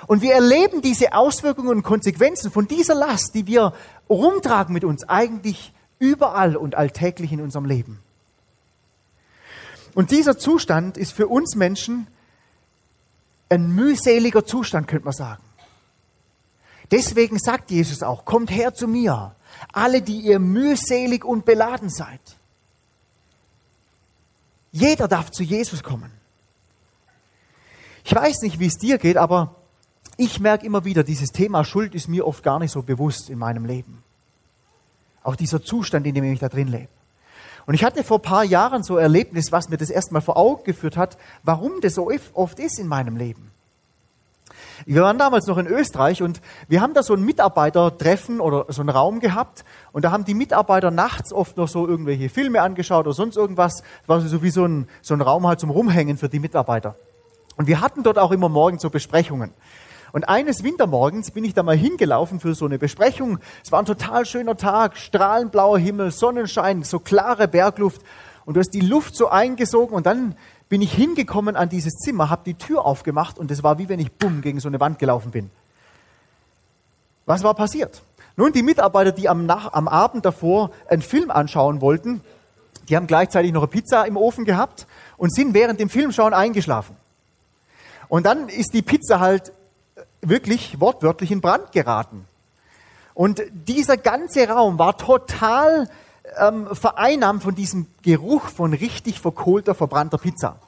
[0.08, 3.74] Und wir erleben diese Auswirkungen und Konsequenzen von dieser Last, die wir
[4.10, 8.00] rumtragen mit uns, eigentlich überall und alltäglich in unserem Leben.
[9.94, 12.08] Und dieser Zustand ist für uns Menschen
[13.50, 15.44] ein mühseliger Zustand, könnte man sagen.
[16.92, 19.36] Deswegen sagt Jesus auch, kommt her zu mir,
[19.72, 22.22] alle, die ihr mühselig und beladen seid.
[24.72, 26.12] Jeder darf zu Jesus kommen.
[28.04, 29.56] Ich weiß nicht, wie es dir geht, aber
[30.18, 33.38] ich merke immer wieder, dieses Thema Schuld ist mir oft gar nicht so bewusst in
[33.38, 34.04] meinem Leben.
[35.24, 36.90] Auch dieser Zustand, in dem ich da drin lebe.
[37.66, 40.38] Und ich hatte vor ein paar Jahren so ein Erlebnis, was mir das erstmal vor
[40.38, 43.52] Augen geführt hat, warum das so oft ist in meinem Leben.
[44.86, 48.82] Wir waren damals noch in Österreich und wir haben da so ein Mitarbeitertreffen oder so
[48.82, 53.06] einen Raum gehabt und da haben die Mitarbeiter nachts oft noch so irgendwelche Filme angeschaut
[53.06, 53.84] oder sonst irgendwas.
[54.02, 56.96] Das war so wie so ein, so ein Raum halt zum Rumhängen für die Mitarbeiter.
[57.58, 59.54] Und wir hatten dort auch immer morgens so Besprechungen.
[60.12, 63.40] Und eines Wintermorgens bin ich da mal hingelaufen für so eine Besprechung.
[63.64, 68.02] Es war ein total schöner Tag, strahlenblauer Himmel, Sonnenschein, so klare Bergluft.
[68.46, 70.36] und du hast die Luft so eingesogen und dann
[70.68, 74.00] bin ich hingekommen an dieses Zimmer, habe die Tür aufgemacht und es war wie wenn
[74.00, 75.50] ich bumm gegen so eine Wand gelaufen bin.
[77.26, 78.02] Was war passiert?
[78.36, 82.22] Nun, die Mitarbeiter, die am, Nach am Abend davor einen Film anschauen wollten,
[82.90, 86.96] die haben gleichzeitig noch eine Pizza im Ofen gehabt und sind während dem Filmschauen eingeschlafen.
[88.08, 89.54] Und dann ist die Pizza halt
[90.22, 92.26] wirklich wortwörtlich in Brand geraten.
[93.14, 95.90] Und dieser ganze Raum war total
[96.40, 100.60] ähm, vereinnahmt von diesem Geruch von richtig verkohlter, verbrannter Pizza.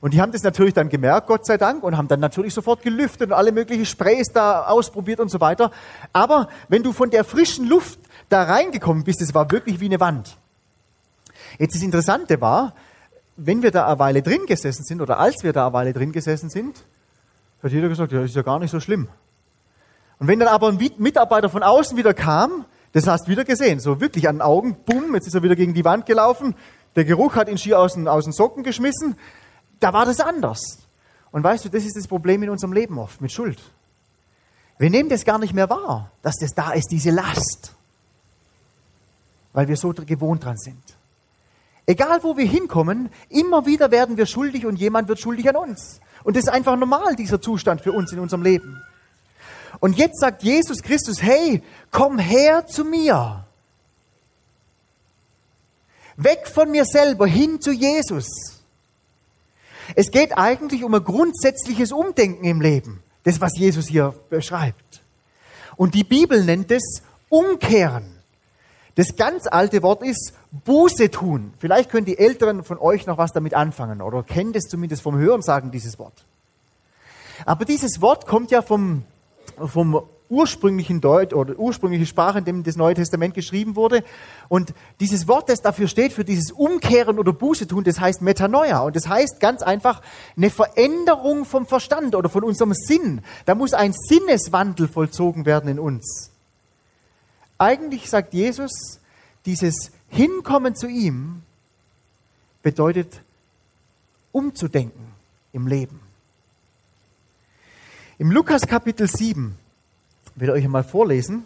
[0.00, 2.82] Und die haben das natürlich dann gemerkt, Gott sei Dank, und haben dann natürlich sofort
[2.82, 5.70] gelüftet und alle möglichen Sprays da ausprobiert und so weiter.
[6.12, 7.98] Aber wenn du von der frischen Luft
[8.30, 10.36] da reingekommen bist, es war wirklich wie eine Wand.
[11.58, 12.74] Jetzt das Interessante war,
[13.36, 16.12] wenn wir da eine Weile drin gesessen sind oder als wir da eine Weile drin
[16.12, 16.84] gesessen sind,
[17.62, 19.08] hat jeder gesagt, ja, ist ja gar nicht so schlimm.
[20.18, 23.80] Und wenn dann aber ein Mitarbeiter von außen wieder kam, das hast du wieder gesehen,
[23.80, 26.54] so wirklich an den Augen, bumm, jetzt ist er wieder gegen die Wand gelaufen,
[26.96, 29.16] der Geruch hat ihn schier aus den, aus den Socken geschmissen,
[29.78, 30.60] da war das anders.
[31.30, 33.60] Und weißt du, das ist das Problem in unserem Leben oft mit Schuld.
[34.78, 37.74] Wir nehmen das gar nicht mehr wahr, dass das da ist, diese Last,
[39.52, 40.82] weil wir so gewohnt dran sind.
[41.90, 46.00] Egal wo wir hinkommen, immer wieder werden wir schuldig und jemand wird schuldig an uns.
[46.22, 48.80] Und das ist einfach normal, dieser Zustand für uns in unserem Leben.
[49.80, 53.44] Und jetzt sagt Jesus Christus, hey, komm her zu mir.
[56.16, 58.28] Weg von mir selber hin zu Jesus.
[59.96, 65.02] Es geht eigentlich um ein grundsätzliches Umdenken im Leben, das was Jesus hier beschreibt.
[65.74, 68.19] Und die Bibel nennt es Umkehren.
[68.94, 71.52] Das ganz alte Wort ist Buße tun.
[71.58, 75.16] Vielleicht können die Älteren von euch noch was damit anfangen oder kennen das zumindest vom
[75.16, 76.24] Hörensagen, dieses Wort.
[77.46, 79.04] Aber dieses Wort kommt ja vom,
[79.56, 84.04] vom ursprünglichen Deutsch oder ursprüngliche Sprache, in dem das Neue Testament geschrieben wurde.
[84.48, 88.80] Und dieses Wort, das dafür steht, für dieses Umkehren oder Buße tun, das heißt Metanoia.
[88.80, 90.00] Und das heißt ganz einfach
[90.36, 93.22] eine Veränderung vom Verstand oder von unserem Sinn.
[93.44, 96.29] Da muss ein Sinneswandel vollzogen werden in uns.
[97.60, 99.00] Eigentlich sagt Jesus,
[99.44, 101.42] dieses Hinkommen zu ihm
[102.62, 103.20] bedeutet
[104.32, 105.12] umzudenken
[105.52, 106.00] im Leben.
[108.16, 109.54] Im Lukas Kapitel 7
[110.36, 111.44] will ich euch mal vorlesen.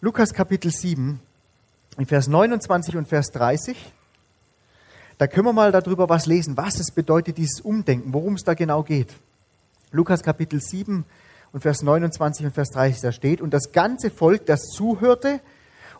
[0.00, 1.20] Lukas Kapitel 7,
[1.98, 3.76] in Vers 29 und Vers 30.
[5.18, 8.54] Da können wir mal darüber was lesen, was es bedeutet, dieses Umdenken, worum es da
[8.54, 9.14] genau geht.
[9.92, 11.04] Lukas Kapitel 7
[11.54, 15.40] und Vers 29 und Vers 30, da steht, und das ganze Volk, das zuhörte,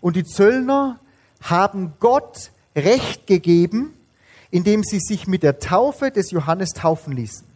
[0.01, 0.99] und die Zöllner
[1.41, 3.95] haben Gott Recht gegeben,
[4.51, 7.47] indem sie sich mit der Taufe des Johannes taufen ließen.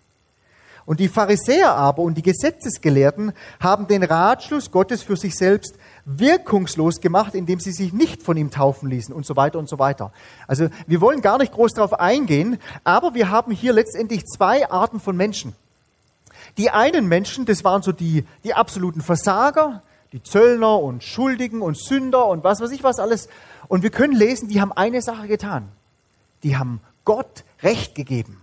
[0.87, 7.01] Und die Pharisäer aber und die Gesetzesgelehrten haben den Ratschluss Gottes für sich selbst wirkungslos
[7.01, 10.13] gemacht, indem sie sich nicht von ihm taufen ließen und so weiter und so weiter.
[10.47, 15.01] Also wir wollen gar nicht groß darauf eingehen, aber wir haben hier letztendlich zwei Arten
[15.01, 15.55] von Menschen.
[16.57, 19.83] Die einen Menschen, das waren so die, die absoluten Versager,
[20.13, 23.29] die Zöllner und Schuldigen und Sünder und was weiß ich was alles.
[23.69, 25.69] Und wir können lesen, die haben eine Sache getan.
[26.43, 28.41] Die haben Gott Recht gegeben.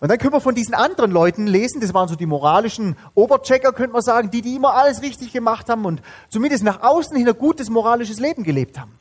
[0.00, 3.72] Und dann können wir von diesen anderen Leuten lesen, das waren so die moralischen Oberchecker,
[3.72, 7.28] könnte man sagen, die, die immer alles richtig gemacht haben und zumindest nach außen hin
[7.28, 8.98] ein gutes moralisches Leben gelebt haben.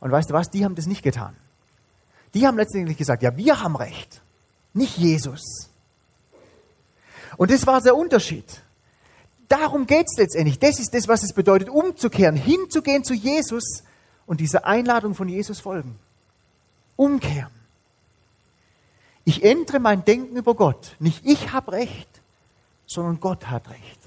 [0.00, 1.34] Und weißt du was, die haben das nicht getan.
[2.34, 4.20] Die haben letztendlich gesagt, ja, wir haben Recht,
[4.72, 5.70] nicht Jesus.
[7.36, 8.44] Und das war der Unterschied.
[9.48, 10.58] Darum geht es letztendlich.
[10.58, 13.82] Das ist das, was es bedeutet, umzukehren, hinzugehen zu Jesus
[14.26, 15.98] und dieser Einladung von Jesus folgen.
[16.96, 17.50] Umkehren.
[19.24, 20.96] Ich ändere mein Denken über Gott.
[20.98, 22.08] Nicht ich habe Recht,
[22.86, 23.98] sondern Gott hat Recht.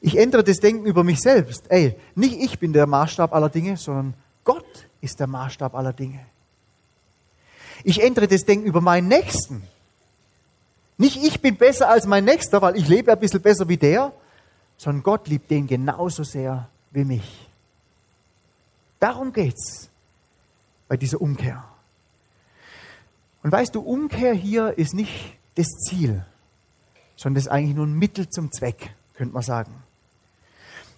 [0.00, 1.70] Ich ändere das Denken über mich selbst.
[1.70, 6.26] Ey, nicht ich bin der Maßstab aller Dinge, sondern Gott ist der Maßstab aller Dinge.
[7.84, 9.62] Ich ändere das Denken über meinen Nächsten.
[11.02, 14.12] Nicht ich bin besser als mein Nächster, weil ich lebe ein bisschen besser wie der,
[14.76, 17.48] sondern Gott liebt den genauso sehr wie mich.
[19.00, 19.88] Darum geht's
[20.86, 21.64] bei dieser Umkehr.
[23.42, 26.24] Und weißt du, Umkehr hier ist nicht das Ziel,
[27.16, 29.74] sondern das ist eigentlich nur ein Mittel zum Zweck, könnte man sagen.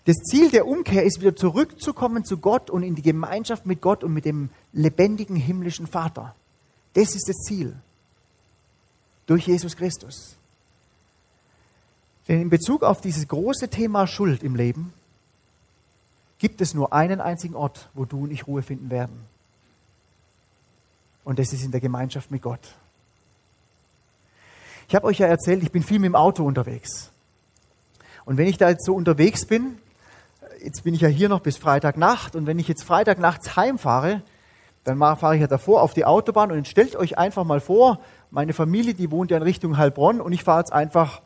[0.05, 4.05] Das Ziel der Umkehr ist wieder zurückzukommen zu Gott und in die Gemeinschaft mit Gott
[4.05, 6.35] und mit dem lebendigen himmlischen Vater.
[6.93, 7.75] Das ist das Ziel.
[9.27, 10.37] Durch Jesus Christus.
[12.29, 14.93] Denn in Bezug auf dieses große Thema Schuld im Leben
[16.39, 19.19] gibt es nur einen einzigen Ort, wo du und ich Ruhe finden werden.
[21.25, 22.61] Und das ist in der Gemeinschaft mit Gott.
[24.89, 27.11] Ich habe euch ja erzählt, ich bin viel mit dem Auto unterwegs.
[28.27, 29.79] Und wenn ich da jetzt so unterwegs bin,
[30.63, 34.23] jetzt bin ich ja hier noch bis Freitagnacht, und wenn ich jetzt Freitagnachts heimfahre,
[34.85, 38.01] Dann fahre ich ja davor auf die Autobahn und stellt euch einfach mal vor,
[38.35, 41.23] meine Familie, die wohnt ja in Richtung Heilbronn und ich fahre jetzt einfach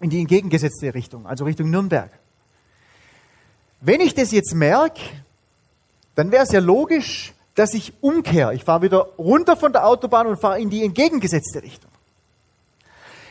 [0.00, 2.10] in die entgegengesetzte Richtung, also Richtung Nürnberg.
[3.80, 5.00] Wenn ich das jetzt merke,
[6.14, 8.54] dann wäre es ja logisch, dass ich umkehre.
[8.54, 11.90] Ich fahre wieder runter von der Autobahn und fahre in die entgegengesetzte Richtung.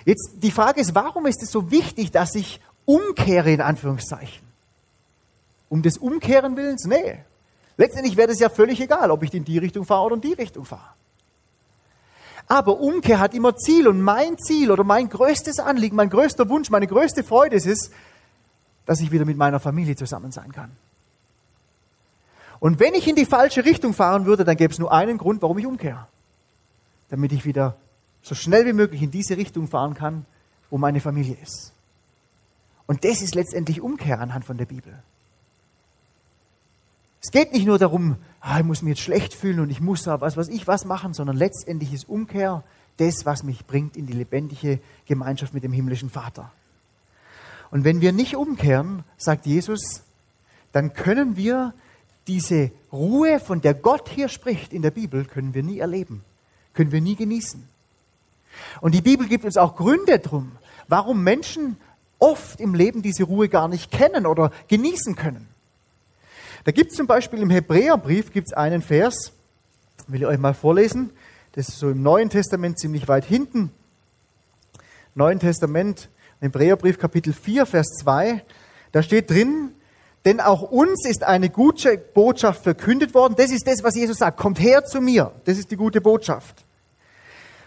[0.04, 4.44] Jetzt die Frage ist, warum ist es so wichtig, dass ich umkehre in Anführungszeichen?
[5.70, 6.84] Um des Umkehren willens?
[6.86, 7.20] Nee.
[7.78, 10.34] Letztendlich wäre das ja völlig egal, ob ich in die Richtung fahre oder in die
[10.34, 10.94] Richtung fahre.
[12.48, 16.70] Aber Umkehr hat immer Ziel und mein Ziel oder mein größtes Anliegen, mein größter Wunsch,
[16.70, 17.92] meine größte Freude ist es,
[18.86, 20.72] dass ich wieder mit meiner Familie zusammen sein kann.
[22.60, 25.42] Und wenn ich in die falsche Richtung fahren würde, dann gäbe es nur einen Grund,
[25.42, 26.08] warum ich umkehre.
[27.10, 27.76] Damit ich wieder
[28.22, 30.26] so schnell wie möglich in diese Richtung fahren kann,
[30.70, 31.74] wo meine Familie ist.
[32.88, 34.94] Und das ist letztendlich Umkehr anhand von der Bibel.
[37.24, 40.04] Es geht nicht nur darum, ah, ich muss mich jetzt schlecht fühlen und ich muss
[40.04, 42.64] da was, was ich was machen, sondern letztendlich ist Umkehr
[42.98, 46.52] das, was mich bringt in die lebendige Gemeinschaft mit dem himmlischen Vater.
[47.72, 50.04] Und wenn wir nicht umkehren, sagt Jesus,
[50.74, 51.74] dann können wir
[52.28, 56.26] diese Ruhe, von der Gott hier spricht in der Bibel, können wir nie erleben,
[56.74, 57.66] können wir nie genießen.
[58.82, 60.52] Und die Bibel gibt uns auch Gründe drum,
[60.90, 61.78] warum Menschen
[62.20, 65.53] oft im Leben diese Ruhe gar nicht kennen oder genießen können.
[66.64, 69.34] Da gibt es zum Beispiel im Hebräerbrief gibt's einen Vers,
[70.08, 71.12] will ich euch mal vorlesen.
[71.54, 73.72] Das ist so im Neuen Testament ziemlich weit hinten.
[75.14, 78.44] Neuen Testament, Hebräerbrief Kapitel 4, Vers 2.
[78.94, 79.72] Da steht drin,
[80.24, 83.36] denn auch uns ist eine gute Botschaft verkündet worden.
[83.38, 84.38] Das ist das, was Jesus sagt.
[84.38, 85.34] Kommt her zu mir.
[85.44, 86.64] Das ist die gute Botschaft.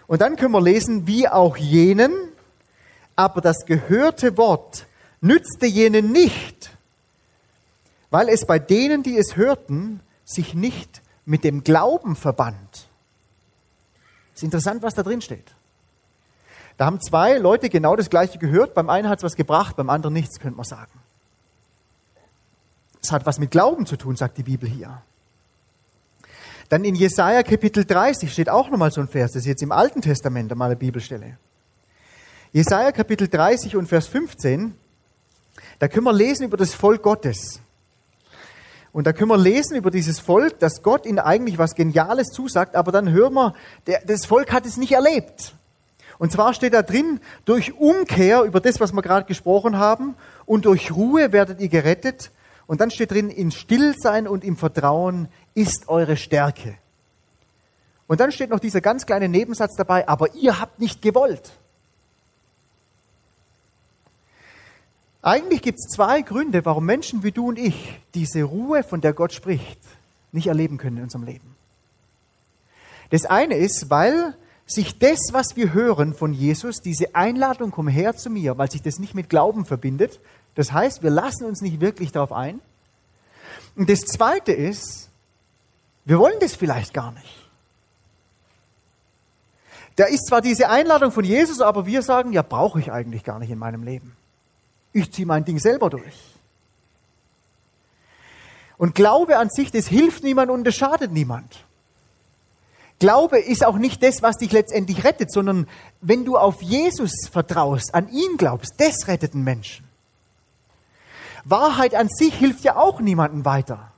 [0.06, 2.12] Und dann können wir lesen, wie auch jenen,
[3.14, 4.86] aber das gehörte Wort
[5.20, 6.75] nützte jenen nicht,
[8.10, 12.88] weil es bei denen, die es hörten, sich nicht mit dem Glauben verband.
[14.34, 15.54] Es ist interessant, was da drin steht.
[16.76, 18.74] Da haben zwei Leute genau das Gleiche gehört.
[18.74, 20.92] Beim einen hat es was gebracht, beim anderen nichts, könnte man sagen.
[23.02, 25.02] Es hat was mit Glauben zu tun, sagt die Bibel hier.
[26.68, 29.32] Dann in Jesaja Kapitel 30 steht auch nochmal so ein Vers.
[29.32, 31.38] Das ist jetzt im Alten Testament einmal eine Bibelstelle.
[32.52, 34.74] Jesaja Kapitel 30 und Vers 15.
[35.78, 37.60] Da können wir lesen über das Volk Gottes.
[38.96, 42.74] Und da können wir lesen über dieses Volk, dass Gott ihnen eigentlich was Geniales zusagt,
[42.74, 43.52] aber dann hören wir,
[43.86, 45.52] der, das Volk hat es nicht erlebt.
[46.16, 50.14] Und zwar steht da drin, durch Umkehr über das, was wir gerade gesprochen haben,
[50.46, 52.30] und durch Ruhe werdet ihr gerettet.
[52.66, 56.78] Und dann steht drin, in Stillsein und im Vertrauen ist eure Stärke.
[58.06, 61.52] Und dann steht noch dieser ganz kleine Nebensatz dabei, aber ihr habt nicht gewollt.
[65.26, 69.12] Eigentlich gibt es zwei Gründe, warum Menschen wie du und ich diese Ruhe, von der
[69.12, 69.80] Gott spricht,
[70.30, 71.56] nicht erleben können in unserem Leben.
[73.10, 74.36] Das eine ist, weil
[74.66, 78.82] sich das, was wir hören von Jesus, diese Einladung, komm her zu mir, weil sich
[78.82, 80.20] das nicht mit Glauben verbindet.
[80.54, 82.60] Das heißt, wir lassen uns nicht wirklich darauf ein.
[83.74, 85.08] Und das zweite ist,
[86.04, 87.50] wir wollen das vielleicht gar nicht.
[89.96, 93.40] Da ist zwar diese Einladung von Jesus, aber wir sagen, ja, brauche ich eigentlich gar
[93.40, 94.16] nicht in meinem Leben.
[94.96, 96.14] Ich ziehe mein Ding selber durch.
[98.78, 101.66] Und Glaube an sich, das hilft niemand und das schadet niemand.
[102.98, 105.68] Glaube ist auch nicht das, was dich letztendlich rettet, sondern
[106.00, 109.84] wenn du auf Jesus vertraust, an ihn glaubst, das rettet einen Menschen.
[111.44, 113.92] Wahrheit an sich hilft ja auch niemandem weiter.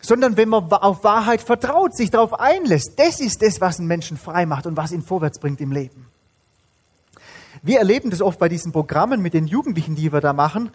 [0.00, 4.16] Sondern wenn man auf Wahrheit vertraut, sich darauf einlässt, das ist das, was einen Menschen
[4.16, 6.06] frei macht und was ihn vorwärts bringt im Leben.
[7.62, 10.70] Wir erleben das oft bei diesen Programmen mit den Jugendlichen, die wir da machen.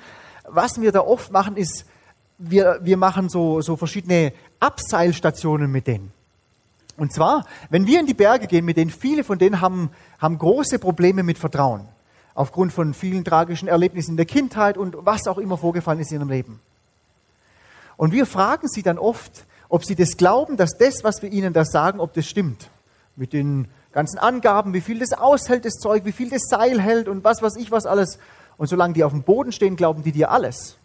[0.48, 1.86] Was wir da oft machen, ist,
[2.38, 6.12] wir, wir machen so, so verschiedene Abseilstationen mit denen.
[6.98, 10.38] Und zwar, wenn wir in die Berge gehen, mit denen viele von denen haben, haben
[10.38, 11.88] große Probleme mit Vertrauen.
[12.34, 16.20] Aufgrund von vielen tragischen Erlebnissen in der Kindheit und was auch immer vorgefallen ist in
[16.20, 16.60] ihrem Leben.
[17.98, 21.54] Und wir fragen sie dann oft, ob sie das glauben, dass das, was wir ihnen
[21.54, 22.70] da sagen, ob das stimmt.
[23.16, 27.08] Mit den ganzen Angaben, wie viel das aushält, das Zeug, wie viel das Seil hält
[27.08, 28.20] und was weiß ich was alles.
[28.58, 30.76] Und solange die auf dem Boden stehen, glauben die dir alles.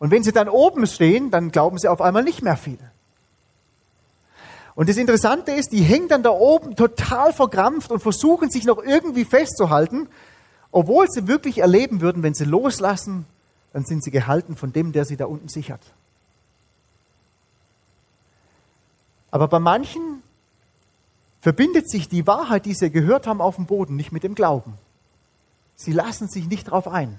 [0.00, 2.80] Und wenn sie dann oben stehen, dann glauben sie auf einmal nicht mehr viel.
[4.74, 8.82] Und das Interessante ist, die hängen dann da oben total verkrampft und versuchen sich noch
[8.82, 10.08] irgendwie festzuhalten,
[10.72, 13.26] obwohl sie wirklich erleben würden, wenn sie loslassen,
[13.72, 15.82] dann sind sie gehalten von dem, der sie da unten sichert.
[19.30, 20.24] Aber bei manchen
[21.40, 24.74] verbindet sich die Wahrheit, die sie gehört haben auf dem Boden, nicht mit dem Glauben.
[25.76, 27.18] Sie lassen sich nicht darauf ein.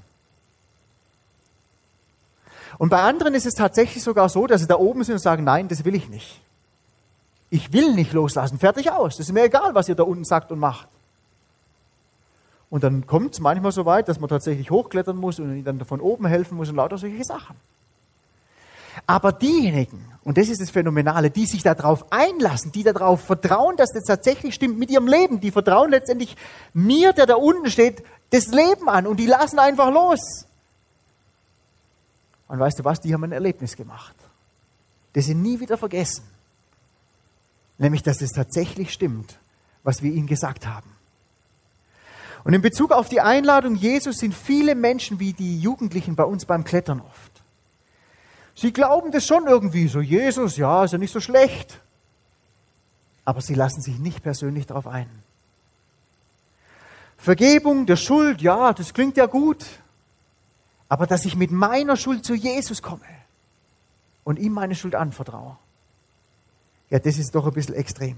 [2.77, 5.43] Und bei anderen ist es tatsächlich sogar so, dass sie da oben sind und sagen,
[5.43, 6.39] nein, das will ich nicht.
[7.49, 8.59] Ich will nicht loslassen.
[8.59, 9.17] Fertig aus.
[9.17, 10.87] Das ist mir egal, was ihr da unten sagt und macht.
[12.69, 15.83] Und dann kommt es manchmal so weit, dass man tatsächlich hochklettern muss und ihnen dann
[15.83, 17.57] von oben helfen muss und lauter solche Sachen.
[19.07, 23.91] Aber diejenigen, und das ist das Phänomenale, die sich darauf einlassen, die darauf vertrauen, dass
[23.91, 26.35] das tatsächlich stimmt mit ihrem Leben, die vertrauen letztendlich
[26.73, 30.45] mir, der da unten steht, das Leben an und die lassen einfach los.
[32.47, 34.15] Und weißt du was, die haben ein Erlebnis gemacht,
[35.13, 36.23] das sie nie wieder vergessen.
[37.77, 39.39] Nämlich, dass es tatsächlich stimmt,
[39.83, 40.89] was wir ihnen gesagt haben.
[42.43, 46.45] Und in Bezug auf die Einladung Jesus sind viele Menschen wie die Jugendlichen bei uns
[46.45, 47.30] beim Klettern oft.
[48.55, 51.79] Sie glauben das schon irgendwie so, Jesus, ja, ist ja nicht so schlecht.
[53.23, 55.09] Aber sie lassen sich nicht persönlich darauf ein.
[57.17, 59.65] Vergebung der Schuld, ja, das klingt ja gut.
[60.89, 63.05] Aber dass ich mit meiner Schuld zu Jesus komme
[64.23, 65.57] und ihm meine Schuld anvertraue,
[66.89, 68.17] ja, das ist doch ein bisschen extrem.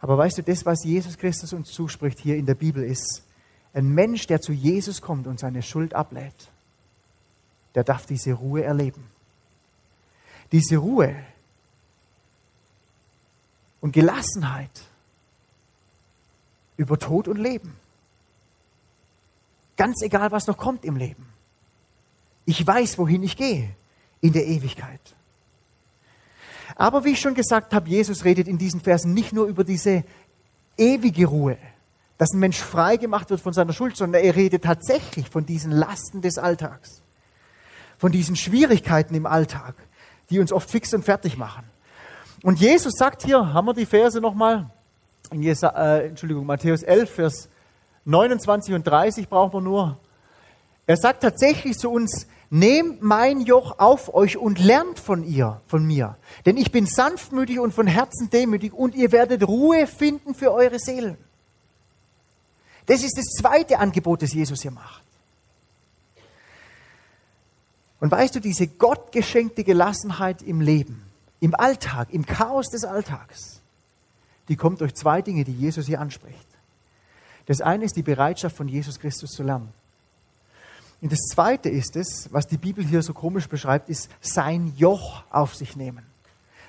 [0.00, 3.24] Aber weißt du, das, was Jesus Christus uns zuspricht hier in der Bibel ist,
[3.74, 6.48] ein Mensch, der zu Jesus kommt und seine Schuld ablädt,
[7.78, 9.04] der darf diese Ruhe erleben.
[10.50, 11.14] Diese Ruhe
[13.80, 14.82] und Gelassenheit
[16.76, 17.76] über Tod und Leben.
[19.76, 21.24] Ganz egal, was noch kommt im Leben.
[22.46, 23.70] Ich weiß, wohin ich gehe
[24.20, 25.14] in der Ewigkeit.
[26.74, 30.02] Aber wie ich schon gesagt habe, Jesus redet in diesen Versen nicht nur über diese
[30.76, 31.58] ewige Ruhe,
[32.16, 35.70] dass ein Mensch frei gemacht wird von seiner Schuld, sondern er redet tatsächlich von diesen
[35.70, 37.02] Lasten des Alltags,
[37.98, 39.74] von diesen Schwierigkeiten im Alltag,
[40.30, 41.64] die uns oft fix und fertig machen.
[42.42, 44.70] Und Jesus sagt hier, haben wir die Verse nochmal?
[45.30, 47.48] In Jesa, äh, Entschuldigung, Matthäus 11, Vers
[48.04, 49.98] 29 und 30 brauchen wir nur.
[50.86, 55.86] Er sagt tatsächlich zu uns, Nehmt mein Joch auf euch und lernt von ihr, von
[55.86, 56.16] mir.
[56.46, 60.78] Denn ich bin sanftmütig und von Herzen demütig und ihr werdet Ruhe finden für eure
[60.78, 61.18] Seelen.
[62.86, 65.02] Das ist das zweite Angebot, das Jesus hier macht.
[68.00, 71.02] Und weißt du, diese gottgeschenkte Gelassenheit im Leben,
[71.40, 73.60] im Alltag, im Chaos des Alltags,
[74.48, 76.46] die kommt durch zwei Dinge, die Jesus hier anspricht.
[77.46, 79.72] Das eine ist die Bereitschaft von Jesus Christus zu lernen.
[81.00, 85.22] Und das Zweite ist es, was die Bibel hier so komisch beschreibt, ist sein Joch
[85.30, 86.04] auf sich nehmen.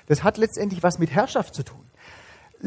[0.06, 1.84] Das hat letztendlich was mit Herrschaft zu tun.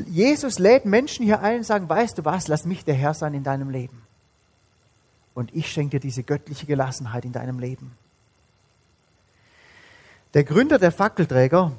[0.08, 3.34] Jesus lädt Menschen hier ein und sagt, weißt du was, lass mich der Herr sein
[3.34, 4.02] in deinem Leben.
[5.34, 7.92] Und ich schenke dir diese göttliche Gelassenheit in deinem Leben.
[10.34, 11.72] Der Gründer der Fackelträger,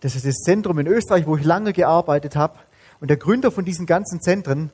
[0.00, 2.58] das ist das Zentrum in Österreich, wo ich lange gearbeitet habe,
[3.00, 4.70] und der Gründer von diesen ganzen Zentren,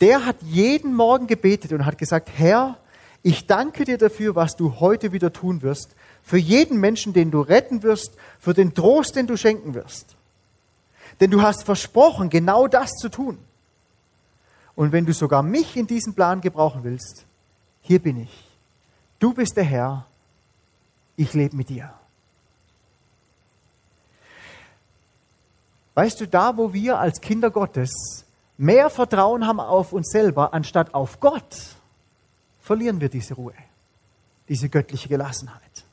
[0.00, 2.78] der hat jeden Morgen gebetet und hat gesagt, Herr,
[3.22, 7.40] ich danke dir dafür, was du heute wieder tun wirst, für jeden Menschen, den du
[7.40, 10.16] retten wirst, für den Trost, den du schenken wirst.
[11.20, 13.38] Denn du hast versprochen, genau das zu tun.
[14.74, 17.26] Und wenn du sogar mich in diesem Plan gebrauchen willst,
[17.82, 18.48] hier bin ich.
[19.18, 20.06] Du bist der Herr,
[21.16, 21.92] ich lebe mit dir.
[25.94, 28.24] Weißt du, da wo wir als Kinder Gottes
[28.56, 31.76] mehr Vertrauen haben auf uns selber anstatt auf Gott,
[32.60, 33.54] verlieren wir diese Ruhe,
[34.48, 35.84] diese göttliche Gelassenheit.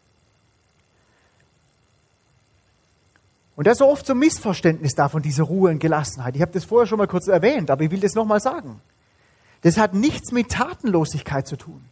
[3.56, 6.34] Und da ist so oft so ein Missverständnis da von dieser Ruhe und Gelassenheit.
[6.38, 8.80] Ich habe das vorher schon mal kurz erwähnt, aber ich will das nochmal sagen.
[9.64, 11.84] Das hat nichts mit Tatenlosigkeit zu tun.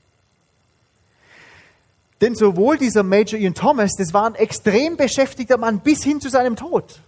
[2.21, 6.29] Denn sowohl dieser Major Ian Thomas, das war ein extrem beschäftigter Mann bis hin zu
[6.29, 7.01] seinem Tod.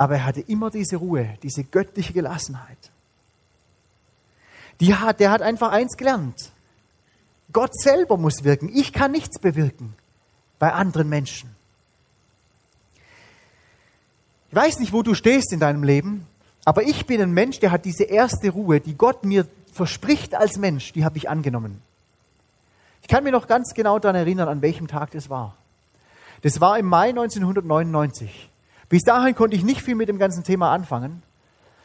[0.00, 2.90] Aber er hatte immer diese Ruhe, diese göttliche Gelassenheit.
[4.80, 6.52] Die hat, der hat einfach eins gelernt.
[7.52, 8.70] Gott selber muss wirken.
[8.72, 9.92] Ich kann nichts bewirken
[10.58, 11.54] bei anderen Menschen.
[14.48, 16.26] Ich weiß nicht, wo du stehst in deinem Leben,
[16.64, 20.56] aber ich bin ein Mensch, der hat diese erste Ruhe, die Gott mir verspricht als
[20.56, 21.82] Mensch, die habe ich angenommen.
[23.02, 25.58] Ich kann mir noch ganz genau daran erinnern, an welchem Tag das war.
[26.40, 28.49] Das war im Mai 1999.
[28.90, 31.22] Bis dahin konnte ich nicht viel mit dem ganzen Thema anfangen.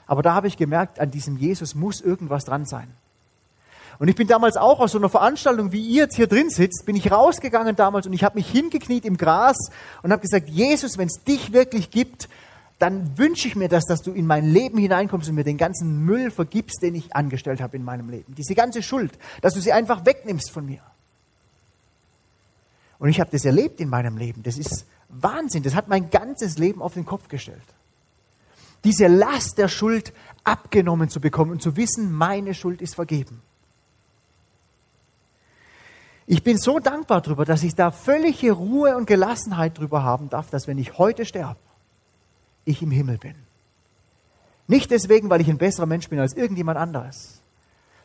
[0.07, 2.87] Aber da habe ich gemerkt, an diesem Jesus muss irgendwas dran sein.
[3.99, 6.85] Und ich bin damals auch aus so einer Veranstaltung, wie ihr jetzt hier drin sitzt,
[6.85, 9.55] bin ich rausgegangen damals und ich habe mich hingekniet im Gras
[10.03, 12.27] und habe gesagt, Jesus, wenn es dich wirklich gibt,
[12.77, 16.03] dann wünsche ich mir das, dass du in mein Leben hineinkommst und mir den ganzen
[16.03, 18.35] Müll vergibst, den ich angestellt habe in meinem Leben.
[18.35, 20.81] Diese ganze Schuld, dass du sie einfach wegnimmst von mir.
[22.99, 24.43] Und ich habe das erlebt in meinem Leben.
[24.43, 24.85] Das ist
[25.22, 25.63] Wahnsinn.
[25.63, 27.63] Das hat mein ganzes Leben auf den Kopf gestellt
[28.86, 30.13] diese Last der Schuld
[30.43, 33.41] abgenommen zu bekommen und zu wissen, meine Schuld ist vergeben.
[36.28, 40.49] Ich bin so dankbar darüber, dass ich da völlige Ruhe und Gelassenheit darüber haben darf,
[40.49, 41.59] dass wenn ich heute sterbe,
[42.63, 43.36] ich im Himmel bin.
[44.68, 47.41] Nicht deswegen, weil ich ein besserer Mensch bin als irgendjemand anderes,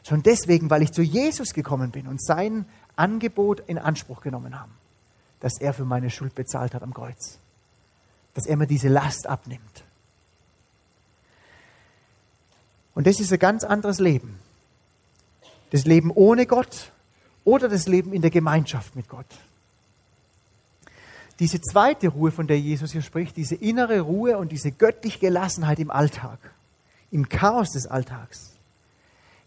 [0.03, 4.73] sondern deswegen, weil ich zu Jesus gekommen bin und sein Angebot in Anspruch genommen habe,
[5.41, 7.39] dass er für meine Schuld bezahlt hat am Kreuz,
[8.35, 9.85] dass er mir diese Last abnimmt.
[12.95, 14.39] Und das ist ein ganz anderes Leben.
[15.71, 16.93] Das Leben ohne Gott
[17.45, 19.27] oder das Leben in der Gemeinschaft mit Gott.
[21.39, 25.79] Diese zweite Ruhe, von der Jesus hier spricht, diese innere Ruhe und diese göttliche Gelassenheit
[25.79, 26.39] im Alltag,
[27.11, 28.53] im Chaos des Alltags,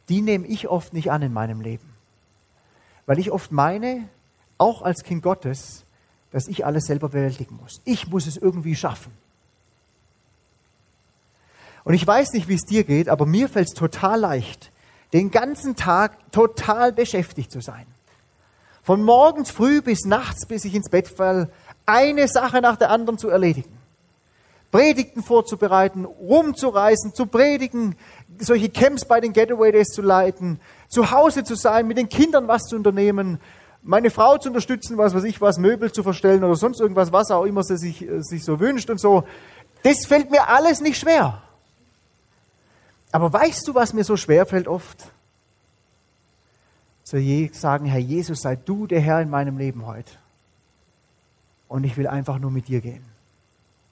[0.09, 1.87] die nehme ich oft nicht an in meinem Leben.
[3.05, 4.09] Weil ich oft meine,
[4.57, 5.83] auch als Kind Gottes,
[6.31, 7.81] dass ich alles selber bewältigen muss.
[7.85, 9.11] Ich muss es irgendwie schaffen.
[11.83, 14.71] Und ich weiß nicht, wie es dir geht, aber mir fällt es total leicht,
[15.11, 17.85] den ganzen Tag total beschäftigt zu sein.
[18.81, 21.49] Von morgens früh bis nachts, bis ich ins Bett falle,
[21.85, 23.77] eine Sache nach der anderen zu erledigen.
[24.71, 27.95] Predigten vorzubereiten, rumzureisen, zu predigen,
[28.39, 32.47] solche Camps bei den Getaway Days zu leiten, zu Hause zu sein, mit den Kindern
[32.47, 33.39] was zu unternehmen,
[33.83, 37.31] meine Frau zu unterstützen, was weiß ich was, Möbel zu verstellen oder sonst irgendwas, was
[37.31, 39.25] auch immer sie sich, äh, sich so wünscht und so.
[39.83, 41.41] Das fällt mir alles nicht schwer.
[43.11, 45.05] Aber weißt du, was mir so schwer fällt oft?
[47.03, 50.11] Zu sagen, Herr Jesus, sei du der Herr in meinem Leben heute.
[51.67, 53.03] Und ich will einfach nur mit dir gehen.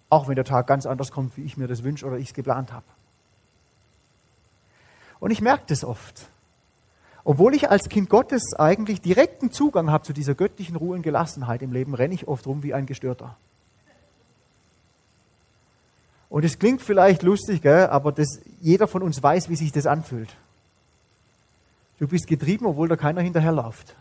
[0.10, 2.34] Auch wenn der Tag ganz anders kommt, wie ich mir das wünsche oder ich es
[2.34, 2.86] geplant habe.
[5.20, 6.28] Und ich merke das oft.
[7.24, 11.62] Obwohl ich als Kind Gottes eigentlich direkten Zugang habe zu dieser göttlichen Ruhe und Gelassenheit
[11.62, 13.36] im Leben, renne ich oft rum wie ein Gestörter.
[16.30, 19.86] Und es klingt vielleicht lustig, gell, aber das, jeder von uns weiß, wie sich das
[19.86, 20.30] anfühlt.
[22.00, 23.96] Du bist getrieben, obwohl da keiner hinterherläuft.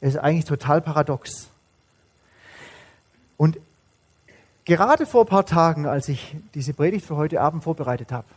[0.00, 1.50] Das ist eigentlich total paradox.
[3.36, 3.58] Und
[4.64, 8.28] gerade vor ein paar Tagen, als ich diese Predigt für heute Abend vorbereitet habe,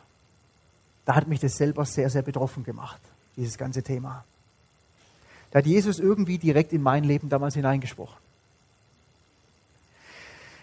[1.05, 3.01] da hat mich das selber sehr, sehr betroffen gemacht,
[3.35, 4.23] dieses ganze Thema.
[5.51, 8.17] Da hat Jesus irgendwie direkt in mein Leben damals hineingesprochen.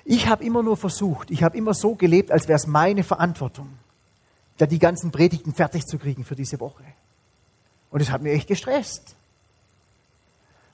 [0.04, 3.68] Ich habe immer nur versucht, ich habe immer so gelebt, als wäre es meine Verantwortung,
[4.58, 6.82] da die ganzen Predigten fertig zu kriegen für diese Woche.
[7.90, 9.14] Und es hat mich echt gestresst.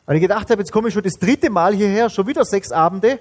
[0.07, 2.71] Weil ich gedacht habe, jetzt komme ich schon das dritte Mal hierher, schon wieder sechs
[2.71, 3.19] Abende.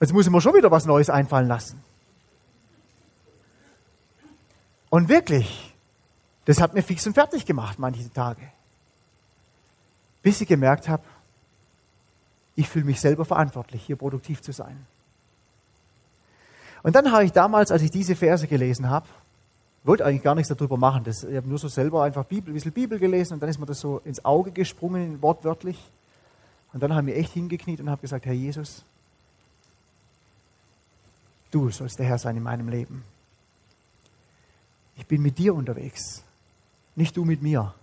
[0.00, 1.82] Jetzt muss ich mir schon wieder was Neues einfallen lassen.
[4.90, 5.73] Und wirklich,
[6.44, 8.42] das hat mir fix und fertig gemacht, manche Tage.
[10.22, 11.02] Bis ich gemerkt habe,
[12.56, 14.86] ich fühle mich selber verantwortlich, hier produktiv zu sein.
[16.82, 19.06] Und dann habe ich damals, als ich diese Verse gelesen habe,
[19.84, 21.04] wollte eigentlich gar nichts darüber machen.
[21.04, 23.58] Das, ich habe nur so selber einfach Bibel, ein bisschen Bibel gelesen und dann ist
[23.58, 25.78] mir das so ins Auge gesprungen, wortwörtlich.
[26.72, 28.82] Und dann habe ich echt hingekniet und habe gesagt, Herr Jesus,
[31.50, 33.04] du sollst der Herr sein in meinem Leben.
[34.96, 36.23] Ich bin mit dir unterwegs,
[36.96, 37.74] nicht du mit mir.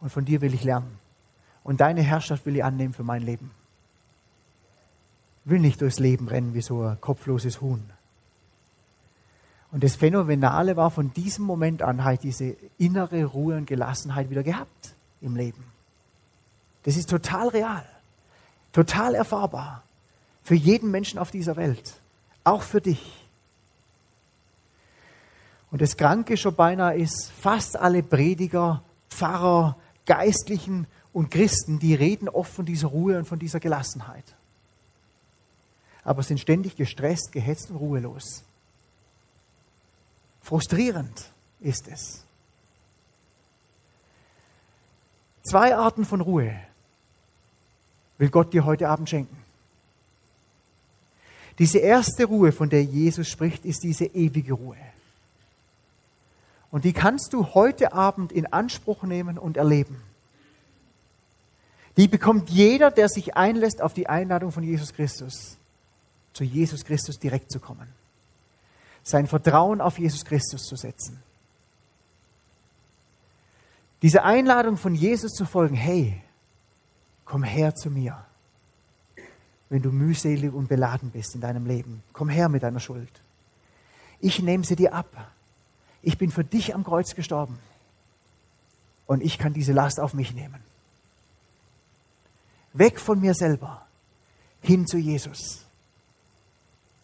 [0.00, 0.98] Und von dir will ich lernen.
[1.62, 3.50] Und deine Herrschaft will ich annehmen für mein Leben.
[5.44, 7.82] Will nicht durchs Leben rennen wie so ein kopfloses Huhn.
[9.72, 14.30] Und das Phänomenale war, von diesem Moment an habe ich diese innere Ruhe und Gelassenheit
[14.30, 15.64] wieder gehabt im Leben.
[16.82, 17.84] Das ist total real,
[18.72, 19.82] total erfahrbar.
[20.42, 21.94] Für jeden Menschen auf dieser Welt.
[22.42, 23.19] Auch für dich.
[25.70, 32.28] Und das Kranke schon beinahe ist, fast alle Prediger, Pfarrer, Geistlichen und Christen, die reden
[32.28, 34.24] oft von dieser Ruhe und von dieser Gelassenheit.
[36.02, 38.42] Aber sind ständig gestresst, gehetzt und ruhelos.
[40.42, 42.24] Frustrierend ist es.
[45.42, 46.54] Zwei Arten von Ruhe
[48.18, 49.36] will Gott dir heute Abend schenken.
[51.58, 54.76] Diese erste Ruhe, von der Jesus spricht, ist diese ewige Ruhe.
[56.70, 60.00] Und die kannst du heute Abend in Anspruch nehmen und erleben.
[61.96, 65.56] Die bekommt jeder, der sich einlässt auf die Einladung von Jesus Christus,
[66.32, 67.88] zu Jesus Christus direkt zu kommen.
[69.02, 71.20] Sein Vertrauen auf Jesus Christus zu setzen.
[74.02, 76.22] Diese Einladung von Jesus zu folgen, hey,
[77.24, 78.24] komm her zu mir,
[79.68, 82.02] wenn du mühselig und beladen bist in deinem Leben.
[82.12, 83.10] Komm her mit deiner Schuld.
[84.20, 85.30] Ich nehme sie dir ab.
[86.02, 87.58] Ich bin für dich am Kreuz gestorben.
[89.06, 90.62] Und ich kann diese Last auf mich nehmen.
[92.72, 93.86] Weg von mir selber,
[94.62, 95.64] hin zu Jesus.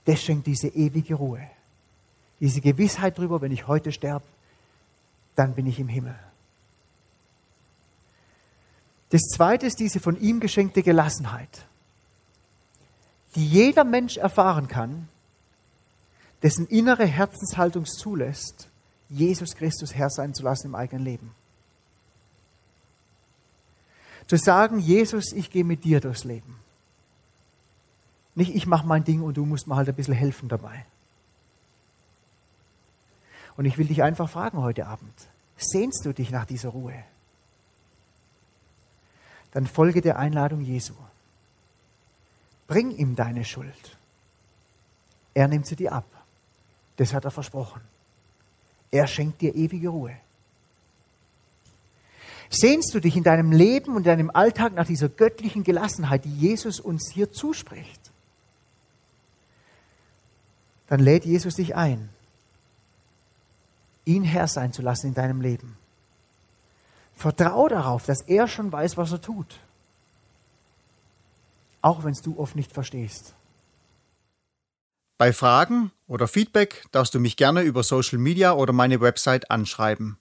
[0.05, 1.47] Das schenkt diese ewige Ruhe.
[2.39, 4.25] Diese Gewissheit darüber, wenn ich heute sterbe,
[5.35, 6.17] dann bin ich im Himmel.
[9.11, 11.67] Das zweite ist diese von ihm geschenkte Gelassenheit,
[13.35, 15.09] die jeder Mensch erfahren kann,
[16.43, 18.69] dessen innere Herzenshaltung zulässt,
[19.09, 21.35] Jesus Christus Herr sein zu lassen im eigenen Leben.
[24.27, 26.59] Zu sagen, Jesus, ich gehe mit dir durchs Leben.
[28.35, 30.85] Nicht, ich mache mein Ding und du musst mir halt ein bisschen helfen dabei.
[33.57, 35.15] Und ich will dich einfach fragen heute Abend,
[35.57, 37.03] sehnst du dich nach dieser Ruhe?
[39.53, 40.93] Dann folge der Einladung Jesu.
[42.67, 43.97] Bring ihm deine Schuld.
[45.33, 46.05] Er nimmt sie dir ab.
[46.97, 47.81] Das hat er versprochen.
[48.91, 50.17] Er schenkt dir ewige Ruhe.
[52.49, 56.79] Sehnst du dich in deinem Leben und deinem Alltag nach dieser göttlichen Gelassenheit, die Jesus
[56.79, 58.01] uns hier zuspricht?
[60.89, 62.09] Dann lädt Jesus dich ein,
[64.05, 65.77] ihn Herr sein zu lassen in deinem Leben.
[67.17, 69.59] Vertrau darauf, dass er schon weiß, was er tut.
[71.83, 73.35] Auch wenn es du oft nicht verstehst.
[75.19, 80.19] Bei Fragen oder Feedback darfst du mich gerne über Social Media oder meine Website anschreiben.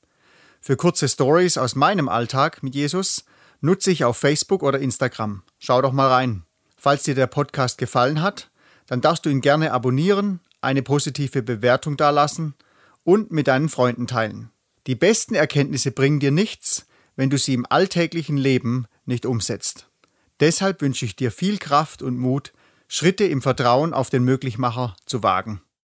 [0.61, 3.25] Für kurze Stories aus meinem Alltag mit Jesus
[3.59, 5.43] nutze ich auf Facebook oder Instagram.
[5.59, 6.43] Schau doch mal rein.
[6.77, 8.49] Falls dir der Podcast gefallen hat,
[8.87, 12.53] dann darfst du ihn gerne abonnieren, eine positive Bewertung dalassen
[13.03, 14.49] und mit deinen Freunden teilen.
[14.87, 16.85] Die besten Erkenntnisse bringen dir nichts,
[17.17, 19.89] wenn du sie im alltäglichen Leben nicht umsetzt.
[20.39, 22.53] Deshalb wünsche ich dir viel Kraft und Mut,
[22.87, 25.61] Schritte im Vertrauen auf den Möglichmacher zu wagen.